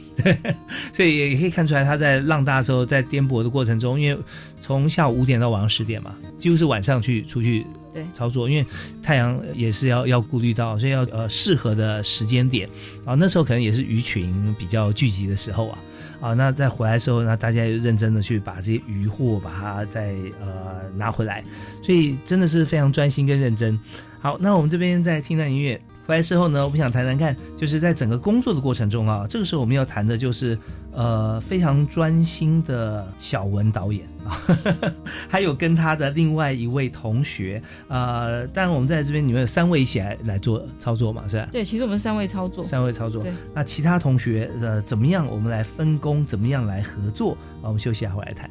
[0.92, 4.22] 所以也可以看出来，他在浪大的时候，在颠簸的过程中，因为
[4.60, 8.64] 从下午五点到晚上十点嘛，几乎是晚上去出去对操作，因为
[9.02, 12.68] 太阳也是要要顾虑到，所以要呃适合的时间点
[13.04, 15.78] 啊，那时候可能也是鱼群比较聚集的时候啊
[16.20, 21.44] 啊，那在回来的时候，那大家又认真的去把这些渔获把它再呃拿回来，
[21.82, 23.78] 所以真的是非常专心跟认真。
[24.20, 25.80] 好，那我们这边再听段音乐。
[26.06, 30.56] 回来之后呢，我们想谈谈看，就是在整个工作的过程中啊，这个时候我们要谈的就是，
[30.92, 34.38] 呃，非常专心的小文导演啊，
[35.28, 41.48] 还有跟他的另外一位同学，呃，当然我们在这边你们有三位一起来来做操作嘛，是吧？
[41.50, 43.24] 对，其实我们三位操作，三位操作。
[43.24, 45.26] 对，那其他同学呃怎么样？
[45.26, 47.32] 我们来分工，怎么样来合作？
[47.62, 48.48] 啊，我们休息一下，回来谈。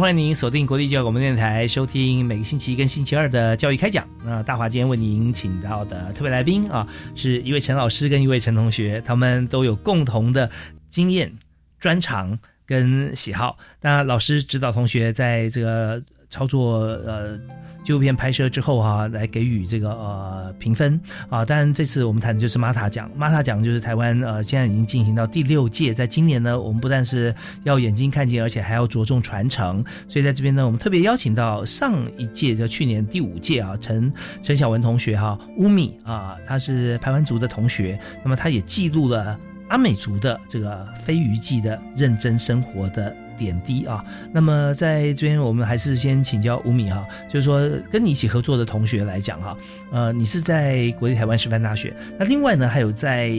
[0.00, 4.08] 欢迎您锁定国立教育广播电台，收听每个星期一跟星期二的教育开讲。
[4.24, 10.50] 那大华今天为您请到的特别来宾啊，是一位陈老师跟一位陈同学，他们都有共同的
[10.88, 11.30] 经验、
[11.78, 13.58] 专长跟喜好。
[13.82, 17.38] 那老师指导同学在这个操作呃。
[17.82, 21.00] 纪录片拍摄之后哈，来给予这个呃评分
[21.30, 21.46] 啊。
[21.46, 29.82] 当然这次我们谈的就是玛塔奖，玛塔奖就是台湾呃现在已经进行到第六届，在今年呢，我们不但是要眼睛看见，而且还要着重传承。
[30.10, 34.12] 所以在这边呢，我们特别邀请到上一届就去年第五届啊，陈
[34.42, 43.16] 陈小文同学哈，乌米啊，他是排湾族的同学，那么他也记录了阿美族的这个飞鱼记的认真生活的。
[43.40, 49.56] 点滴啊，那么在这边我们还是先请教吴米哈，就是说跟你一起合作的同学来讲哈，
[49.90, 53.32] 呃，你是在国立台湾师范大学，那另外呢还有在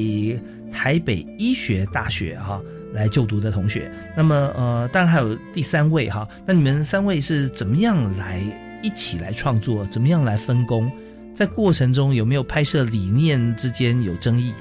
[0.74, 2.60] 台北医学大学哈
[2.94, 8.42] 来就读的同学，那么呃，当然还有第三位哈，那你们三位是怎么样来
[8.82, 10.92] 一起来创作，怎么样来分工，
[11.36, 14.52] 在过程中有没有拍摄理念之间有争议？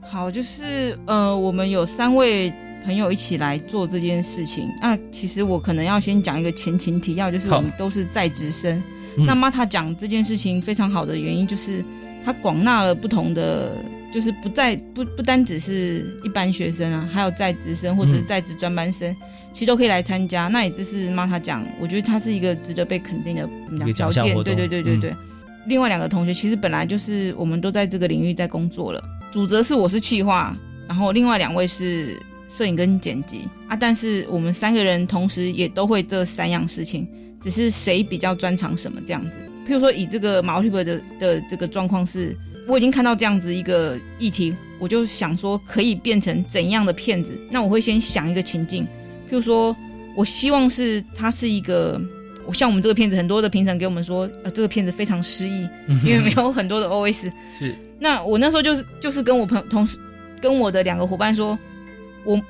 [0.00, 2.54] 好，就是呃，我们有三位。
[2.84, 8.82] 朋友一起来做这件事情，那其实我可能要先讲一个前情提要，就是我们都是在职生。
[9.26, 11.84] 那么他讲这件事情非常好的原因，就是
[12.24, 13.72] 他广纳了不同的，
[14.14, 19.14] 就是不在不不单只是一般学生啊，还有在职生或者在职专班生，
[19.52, 20.46] 其实都可以来参加。
[20.46, 24.32] 那也就是妈他讲，我觉得他是一个值得被肯定的条件。
[24.44, 25.12] 对对对对对。
[25.66, 29.02] 另外两个同学其实本来就是我们都在这个领域在工作了，
[29.32, 30.56] 主责是我是企划，
[30.86, 32.16] 然后另外两位是。
[32.48, 37.06] 摄影跟剪辑啊，但是我们三个人同时也都会这三样事情，
[37.42, 39.30] 只是谁比较专长什么这样子。
[39.68, 42.34] 譬如说以这个 multiple 的的这个状况是，
[42.66, 47.38] 我已经看到这样子一个议题，我就想说可以变成怎样的片子？
[47.50, 48.84] 那我会先想一个情境，
[49.30, 49.76] 譬如说
[50.16, 52.00] 我希望是它是一个，
[52.46, 55.68] 我像我们这个片子，很多的评审给我们说，呃，这个片子非常失意，
[56.02, 57.30] 因为没有很多的 OS。
[57.58, 57.76] 是。
[58.00, 59.98] 那我那时候就是就是跟我朋同事
[60.40, 61.58] 跟我的两个伙伴说。
[62.28, 62.42] 我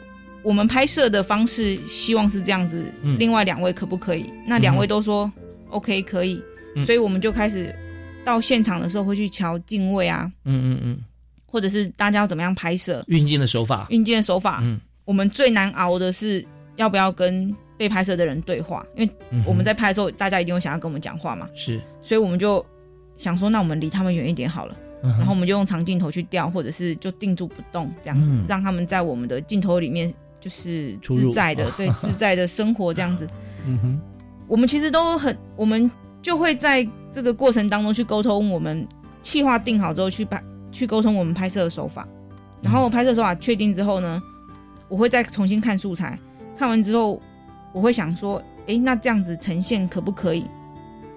[0.43, 2.85] 我们拍摄的方式希望是这样子，
[3.17, 4.33] 另外两位可不可以？
[4.45, 5.31] 那两位都说
[5.71, 6.43] OK 可以，
[6.85, 7.73] 所以我们就开始
[8.25, 10.99] 到现场的时候会去瞧镜位啊，嗯嗯嗯，
[11.47, 13.05] 或者是大家要怎么样拍摄。
[13.07, 19.13] 运镜的手法，运镜的手法，嗯，我们最难熬的是要不要跟被拍摄的人对话，因为
[19.47, 22.65] 我们在拍的时候，大家一定会想要跟我们讲话嘛，是，所以我们就
[23.17, 24.77] 想说，那我们离他们远一点好了。
[25.03, 33.29] 然后我们就用长镜头去调，或者是就定住不动这样子，让他们在我们的镜头里面就是自在的，对 自在的生活这样子。
[33.67, 34.01] 嗯哼，
[34.47, 35.91] 我们其实都很，我们
[36.21, 38.51] 就会在这个过程当中去沟通。
[38.51, 38.87] 我们
[39.23, 40.43] 计划定好之后去拍，
[40.73, 42.07] 去沟通我们拍摄的手法。
[42.63, 44.21] 然后拍摄手法确定之后呢，
[44.89, 46.19] 我会再重新看素材，
[46.57, 47.21] 看完之后
[47.73, 50.45] 我会想说，哎，那这样子呈现可不可以？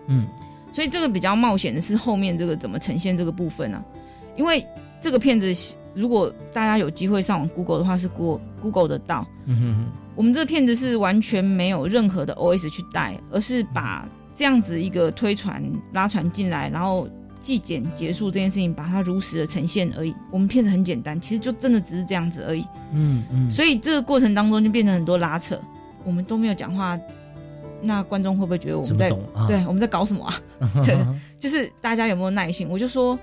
[0.08, 0.28] 嗯。
[0.72, 3.84] 所以这个比较冒险的是后面这个怎么呈现这个部分呢？
[4.38, 4.66] 因为
[5.02, 5.54] 这个片子
[5.94, 9.28] 如果大家有机会上网 Google 的话，是 Google Google 得到。
[9.46, 15.62] 嗯哼，我们这个片子是完全没有任何的 OS 去带，而是把这样子一个推船
[15.92, 17.10] 拉船进来，然后
[17.42, 20.16] 纪检结束这件事情，把它如实的呈现而已。
[20.32, 22.66] 我们片子很简单，其实就真的只是这样子而已。
[22.94, 25.60] 嗯嗯，所以这个过程当中就变成很多拉扯，
[26.06, 26.98] 我们都没有讲话。
[27.82, 29.10] 那观众会不会觉得我们在
[29.48, 30.34] 对我们在搞什么啊？
[30.86, 30.98] 对，
[31.40, 32.68] 就是大家有没有耐心？
[32.70, 33.18] 我就说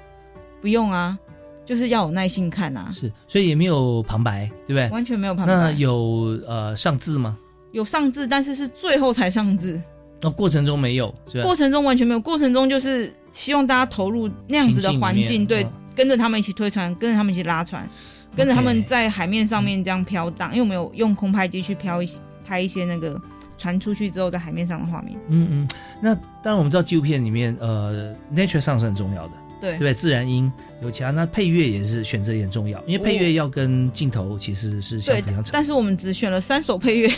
[0.61, 1.19] 不用啊，
[1.65, 2.91] 就是要有耐心看啊。
[2.93, 4.89] 是，所以也没有旁白，对不对？
[4.91, 5.53] 完全没有旁白。
[5.55, 7.39] 那有呃上字吗？
[7.73, 9.81] 有上字，但是是最后才上字。
[10.21, 12.19] 那过程中没有，过程中完全没有。
[12.21, 17.89] 过程中就是希望大家投入那样子的环境，对，跟着他们一起推船，跟着他们一起拉船，
[18.35, 20.51] 跟着他们在海面上面这样飘荡。
[20.51, 23.21] 因为我们有用空拍机去飘一些拍一些那个。
[23.59, 25.19] 传出去之后，在海面上的画面。
[25.29, 25.69] 嗯嗯，
[26.01, 29.77] 那当然我们知道纪录片里面，呃，nature 上是很重要的，对。
[29.77, 30.51] 对，自然音
[30.81, 35.51] 有其他，那配乐也是选择也很重要，因为配乐要跟镜头其实是相辅相成。
[35.53, 37.13] 但是我们只选了三首配乐，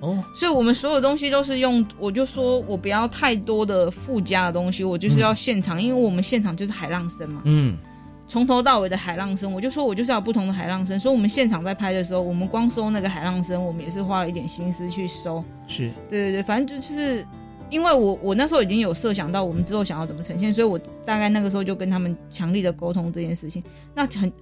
[0.00, 7.76] 哦， 所以我们所有东西都是用，我就说我不要太多的附加的东西，我就是要现场，因为我们现场就是海浪声嘛，嗯。
[8.28, 10.98] 从头到尾的海浪声，我就说我就是要不同的海浪声。
[10.98, 15.44] 所以我们现场在拍的时候，我们光收那个海浪声，我们也是花了一点心思去收。
[15.68, 17.26] 是，对对对，反正就就是，
[17.68, 23.62] 因为我我那时候已经有设想到我们之后想要怎么呈现，所以我大概那个时候就跟他们强力的沟通这件事情。
[23.94, 24.32] 那很，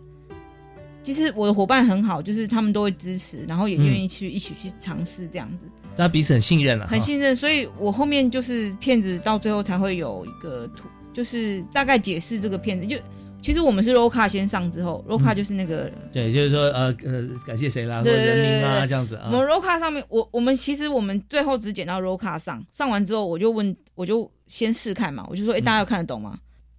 [1.03, 5.65] 其实我的伙伴很好，就是他们都会支持，然后也愿意去一起去尝试这样子。
[5.97, 12.97] 大家彼此很信任了，很信任，所以我后面就是骗子到最后才会有一个图，就是大概解释这个片子就。
[13.43, 19.29] 其实我们是 r o c a 先上之后 r o c a 就是那个对，就是说呃呃，感谢谁啦，或者人民啊这样子啊。
[19.33, 26.39] 我们 r o c a 上面，我我们其实我们最后只剪到 r o c a 上，上完之后我就问，我就先试看嘛，我就说，哎，大家有看得懂吗？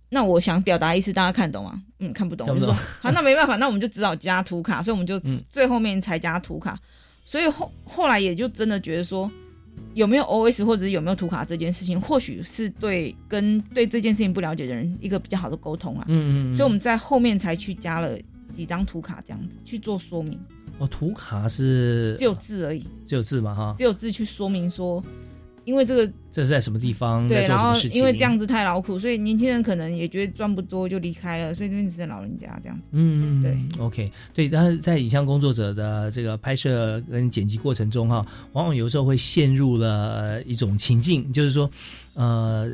[0.10, 1.82] 那我想表达意思，大家看得懂吗？
[2.00, 2.48] 嗯，看不懂。
[2.48, 5.20] 我就说， 好，那没办法，那我们就只好加图卡，所以我们就
[5.52, 6.78] 最后面才加图卡。
[7.26, 9.30] 所以后后来也就真的觉得说。
[9.94, 16.06] 有没有 OS 或者是有没有图卡这件事情，或许是对跟对这件事情不了解的人一个比较好的沟通啊。
[16.08, 16.56] 嗯嗯。
[16.56, 18.18] 所以我们在后面才去加了
[18.54, 20.40] 几张图卡，这样子去做说明。
[20.80, 25.04] 哦，图卡是只有字而已，只有字嘛哈，只有字去说明说。
[25.64, 27.28] 因为这个这是在什么地方？
[27.28, 32.80] 对，然后因为这样子太劳苦，所以年轻人可能也觉得赚不多就离开了，所以这边只剩老人家这样。
[32.92, 34.50] 嗯，对，OK，对。
[34.50, 41.70] 但是在影像工作者的这个拍摄跟剪辑过程中哈，往往有时候会陷入了一种情境，就是说，
[42.16, 42.72] 呃，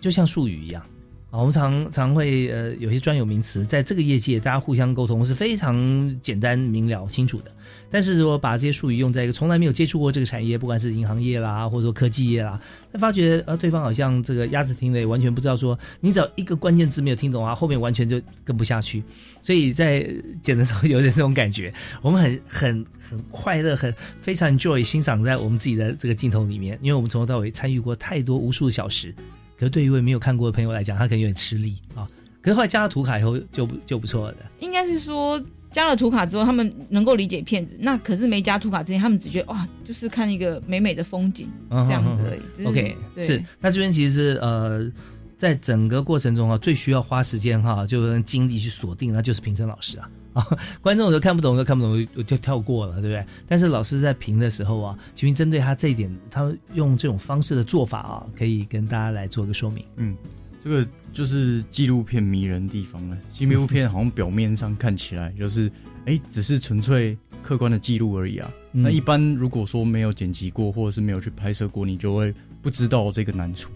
[0.00, 0.82] 就像术语一样。
[1.30, 7.50] 啊我们常常会呃有些专有名词，在这个业界大家互相沟通是非常简单明了清楚的。
[7.94, 19.00] 但是如果把这些术语用在一个从来没有接触过这个产业，不管是银行业啦，或者说科技业啦，那发觉呃对方好像这个鸭子听了完全不知道，说你只要一个关键字没有听懂啊，后面完全就跟不下去。
[19.42, 20.04] 所以在
[20.42, 21.72] 剪的时候有点这种感觉，
[22.02, 29.14] 我们很很很快乐，很非常 enjoy 欣赏在我们自己的这个镜头里面，因为我们从头到尾参与过太多无数小时。
[29.56, 32.08] 可是对于一位没有看过的朋友来讲，他可能有点吃力啊。
[32.42, 34.38] 可是后来加了图卡以后，就就不错了的。
[34.58, 35.40] 应该是说
[35.74, 37.76] 加了图卡之后，他们能够理解片子。
[37.80, 42.64] 那可是没加图卡之前，他们只觉得哇，就是看一个美美的风景这样子而已。
[42.64, 43.42] OK，是。
[43.60, 44.88] 那这边其实是呃，
[45.36, 50.08] 在整个过程中啊，最需要花时间哈，就是精力去锁定，那就是评审老师啊。
[50.34, 50.46] 啊，
[50.80, 53.24] 观众有时候看不懂，都看不懂，我就跳过了，对不对？
[53.48, 59.84] 但是老师在评的时候啊，其实针对他这一点，他用这种方式的做法啊，可以跟大家来做个说明。
[59.96, 60.16] 嗯，
[60.64, 63.18] 这个就是纪录片迷人的地方了。
[63.34, 65.70] 纪录片好像表面上看起来就是，
[66.06, 68.50] 哎，只是纯粹客观的记录而已啊。
[68.72, 73.70] 那一般如果说没有剪辑过，或者是没有去拍摄过，你就会不知道这个难处，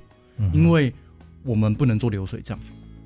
[0.54, 0.90] 因为
[1.44, 2.58] 我们不能做流水账。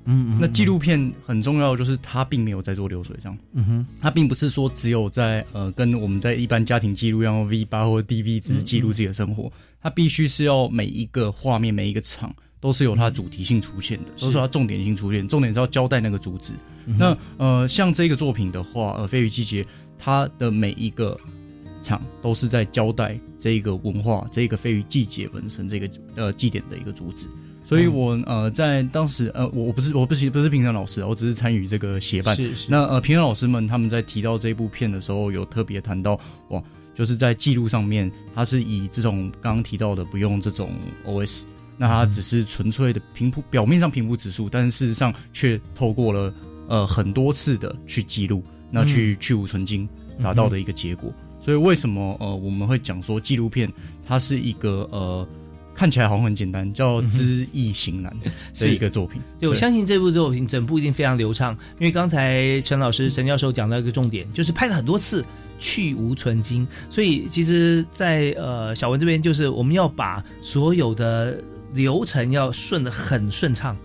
[0.05, 3.37] 嗯，那纪录片很重要，就是它并没有在做流水账。
[3.51, 9.51] 嗯哼，它并不是说只有在呃跟我们在一般家庭记录一样，V 八或 DV 只是记录自己的生活。
[9.81, 12.33] 它必须是要每一个画面、每一个场
[12.63, 15.27] 都是有它主题性出现的，都是它重点性出现。
[15.27, 16.53] 重点是要交代那个主旨。
[16.97, 19.61] 那呃，像这个作品的话，呃，《飞鱼季节》，
[19.99, 21.19] 它的每一个
[21.81, 27.27] 场都是在交代这个文化、这个飞鱼季节本身这个呃祭典的一个主旨。
[27.65, 32.33] 所以，我呃，在当时呃，我我不是我不是不是评审老师，我只是参与这个协办。
[32.33, 32.67] 是是。
[32.69, 36.63] 那呃，评审老师们他们在提到这部片的时候，有特别谈到哇，
[36.95, 40.71] 就是在记录上面，它是以这种刚刚提到的不用这种
[41.05, 41.43] OS，
[41.83, 46.33] 那它只是纯粹的平铺表面上平铺指数，但是事实上却透过了
[46.69, 49.85] 呃很多次的去记录，那去去无存精
[50.21, 51.13] 达到的一个结果。
[51.41, 53.69] 所以为什么呃我们会讲说纪录片
[54.07, 55.27] 它是一个呃。
[55.75, 58.15] 看起来好像很简单，叫《知易行难》
[58.59, 59.19] 的一个作品。
[59.39, 65.25] 对，我相信这部作品整部一定非常流畅，因为刚才陈老师、陈教授讲到一个重点，就是拍了很多次
[65.59, 71.43] 去无存精，所以其实，在呃小文这边，就是我们要把所有的
[71.73, 73.75] 流程要顺的很顺畅，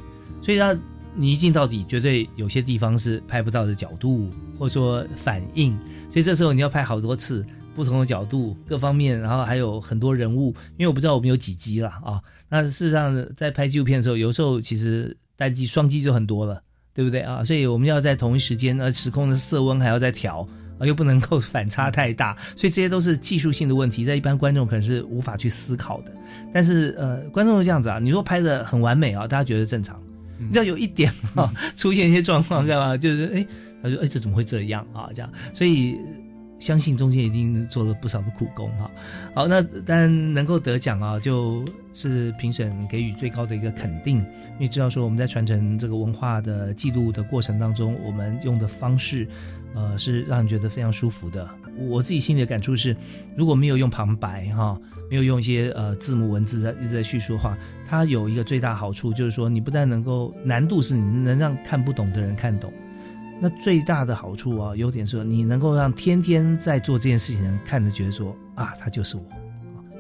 [0.43, 0.77] 所以他
[1.15, 5.77] 你一镜到底，绝对有些地方是拍不到的角度，或者说反应，
[6.11, 7.45] 所以这时候你要拍好多次。
[7.75, 12.21] 不同的角度，各方面，然后还有很多人物，因为我不知道我们有几集了啊。
[12.49, 16.61] 那事实上，在拍纪录片的时候，有时候其实单机、双机就很多了，
[16.93, 17.45] 对不对啊？
[17.45, 20.45] 所以我们要在同一时间，呃，时空的色温还要再调
[20.79, 26.13] 啊，又不能够反差太大，所以这些都是技术性的问题，在一般观众可能是无法去思考的。
[26.53, 30.01] 但是呃，观众是这样子啊，你说拍的很完美啊，大家觉得正常，
[30.39, 32.97] 你知道有一点啊 出现一些状况，干嘛？
[32.97, 33.47] 就是哎，
[33.83, 35.11] 他说哎，这怎么会这样啊？
[35.15, 35.99] 这样，所以。
[36.61, 38.91] 相信中间一定做了不少的苦功哈，
[39.33, 41.65] 好，那当然能够得奖啊，就
[41.95, 49.25] 是评审给予最高的一个肯定，因为知道说我们在传承这个文化的记录的过程当中，我们用的方式，
[49.75, 51.49] 呃，是让人觉得非常舒服的。
[51.79, 52.97] 我自己心里的感触是，
[53.37, 54.77] 如果没有用旁白哈，
[55.09, 57.57] 没有用一些呃字幕文字在一直在叙述的话，
[57.89, 62.73] 它有一个最大好处就是说，你不但能够难度是你能让看不懂的人看懂。
[63.41, 69.23] 那最大的好处啊，优点是，你能够让天天在做这件事情的人看着觉得说啊，他就是我，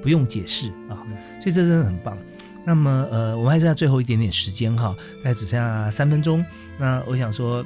[0.02, 0.98] 不用解释啊，
[1.38, 2.18] 所以这真的很棒。
[2.64, 4.92] 那么呃，我们还剩下最后一点点时间哈，
[5.22, 6.44] 大概只剩下三分钟。
[6.76, 7.64] 那我想说，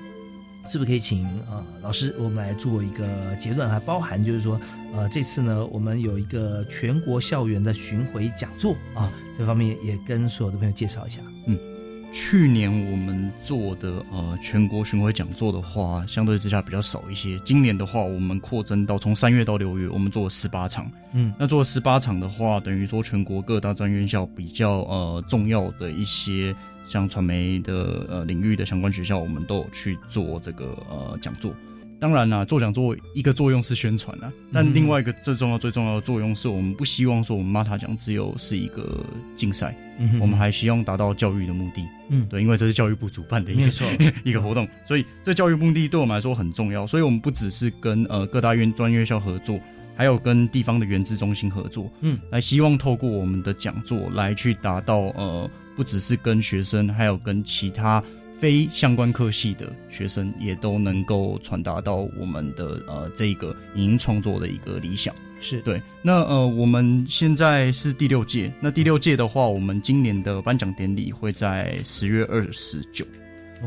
[0.67, 4.61] 是不是可以请呃老师，我们来做一个结论，还包含就是说，
[4.95, 11.59] 呃，这次呢，我们有一个全国校园的巡回讲座啊，这方面也跟所有的朋友介绍一下，嗯。
[12.15, 17.39] 去年我们做的呃全国巡回讲座的话，相对之下比较少一些。
[17.43, 20.93] 今年的话，我们扩增到从三月到六月，我们做了十八场。
[21.15, 26.55] 嗯，那做了十八场的话，等于说全国各大专院校比较呃重要的一些
[26.85, 31.55] 像传媒的呃领域的相关学校，我们都有去做这个呃讲座。
[32.01, 39.07] 当然啦，做讲座一个作用是宣传啊，但另外一个最重要、最重要的作用是我们不希望说我们 Mata 奖只有是一个
[39.37, 39.73] 竞赛，
[40.21, 41.87] 我们还希望达到教育的目的。
[42.11, 43.73] 嗯，对，因为这是教育部主办的一个
[44.25, 46.85] 一个活动，所以这教育目的对我们来说很重要。
[46.85, 49.61] 所以我们不只是跟呃各大院专院校合作，
[49.95, 58.03] 还有跟地方的原资中心合作，嗯，来希望透过我们的讲座来去达到呃，不只是跟学生，还有跟其他。
[58.35, 65.81] 非相关科系的学生也都能够传达到我们的呃这个影音创作的一个理想，是对。
[66.03, 73.07] 那呃我们现在是第六届，那第六届的话，我们今年的颁奖典礼会在十月二十九。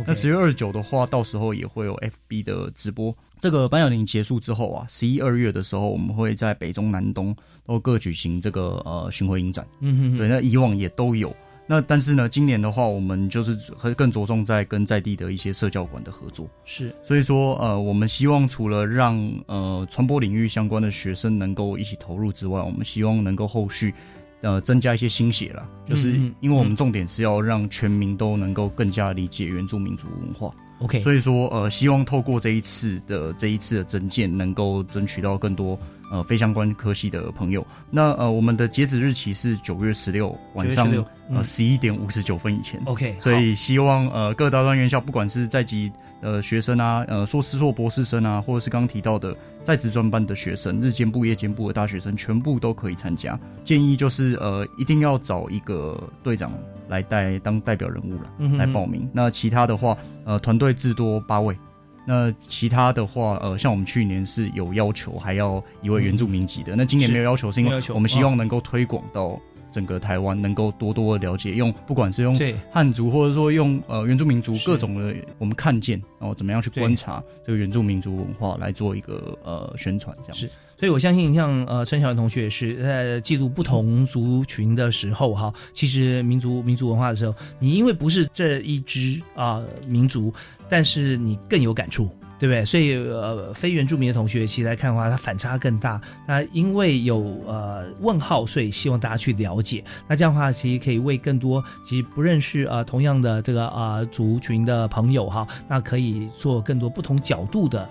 [0.05, 1.95] 那十月二十九的话，到时候也会有
[2.27, 3.15] FB 的直播。
[3.39, 7.33] 这个颁奖典礼结束之后啊，十一二月的时候，我们会在北中南东
[7.65, 9.65] 都各举行这个呃巡回影展。
[9.79, 11.33] 嗯哼，对，那以往也都有。
[11.67, 16.47] 那但是呢，今年的话，我们就是会更着重在跟在地的一些社教馆的合作。
[16.63, 23.93] 是，所以说，呃，我们希望除了让呃传播领域相关的学生能够一起投入之外，我们希望能够后续
[24.41, 30.53] 呃增加一些心血了，就是因为我们重点是要让全民都能够更加理解原住民族文化。
[30.81, 35.79] OK，所以说，呃，希望透过这一次的这一次的增建，能够争取到更多。
[36.11, 40.87] 呃，非相关科系的朋友，那呃，我们的截止日期是九月十六晚上
[41.29, 42.81] 呃十一点五十九分以前。
[42.85, 45.91] OK，所以希望呃各大专院校，不管是在籍
[46.21, 53.39] 呃学生啊，呃硕士、硕博士生啊，或者是刚刚提到的在职专班的学生、日间部、夜间部的大学生，全部都可以参加。
[53.63, 56.53] 建议就是呃一定要找一个队长
[56.87, 59.09] 来带当代表人物了，来报名。
[59.11, 61.57] 那其他的话，呃团队至多八位。
[62.05, 66.75] 那其他的话，呃，像我们去年是有要求，还要一位原住民籍的。
[66.75, 69.39] 那今年没有要求，是因为我们希望能够推广到。
[69.71, 72.39] 整个台湾能够多多的了解，用不管是用
[72.71, 80.57] 汉族，或者说用呃原住民族各种的，我们看见，然后怎么样去观察这个原住民族文化，来做一个呃宣传，这样子。
[80.79, 90.33] 所以我相信，像呃陈晓文同学也是在记录不同族群的时候，哈，其实民族民族文化的时候，你因为不是这一支啊民族，
[90.69, 92.09] 但是你更有感触。
[92.37, 92.65] 对不对？
[92.65, 95.99] 所以呃，非原住民的同学其实来看的话，它反差更大。
[96.27, 99.81] 那因为有呃问号，所以希望大家去了解。
[100.05, 107.87] 那这样的话，其实可以为更多其实不认识呃同样的这个呃族群的朋友哈，那可以做更多不同角度的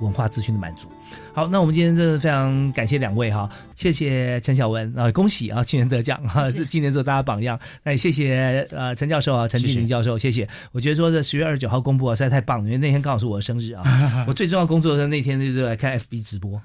[0.00, 0.88] 文化资讯的满足。
[1.32, 7.58] 好，那我们今天真的非常感谢两位哈，谢谢陈晓文啊，恭喜啊，今年得奖哈，是今年做大家榜样。
[7.82, 10.48] 那也谢谢呃陈教授啊，陈俊林教授，谢谢。
[10.72, 13.82] 我觉得说这十月二十九号公布啊，实在太棒了，因为那天刚好是我的生日啊，
[14.26, 16.60] 我最重要工作的那天就是来看 FB 直播。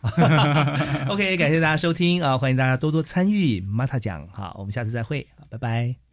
[1.09, 6.10] OK，感谢大家收听啊，欢迎大家多多参与 Mata 奖，好，我们下次再会，拜拜。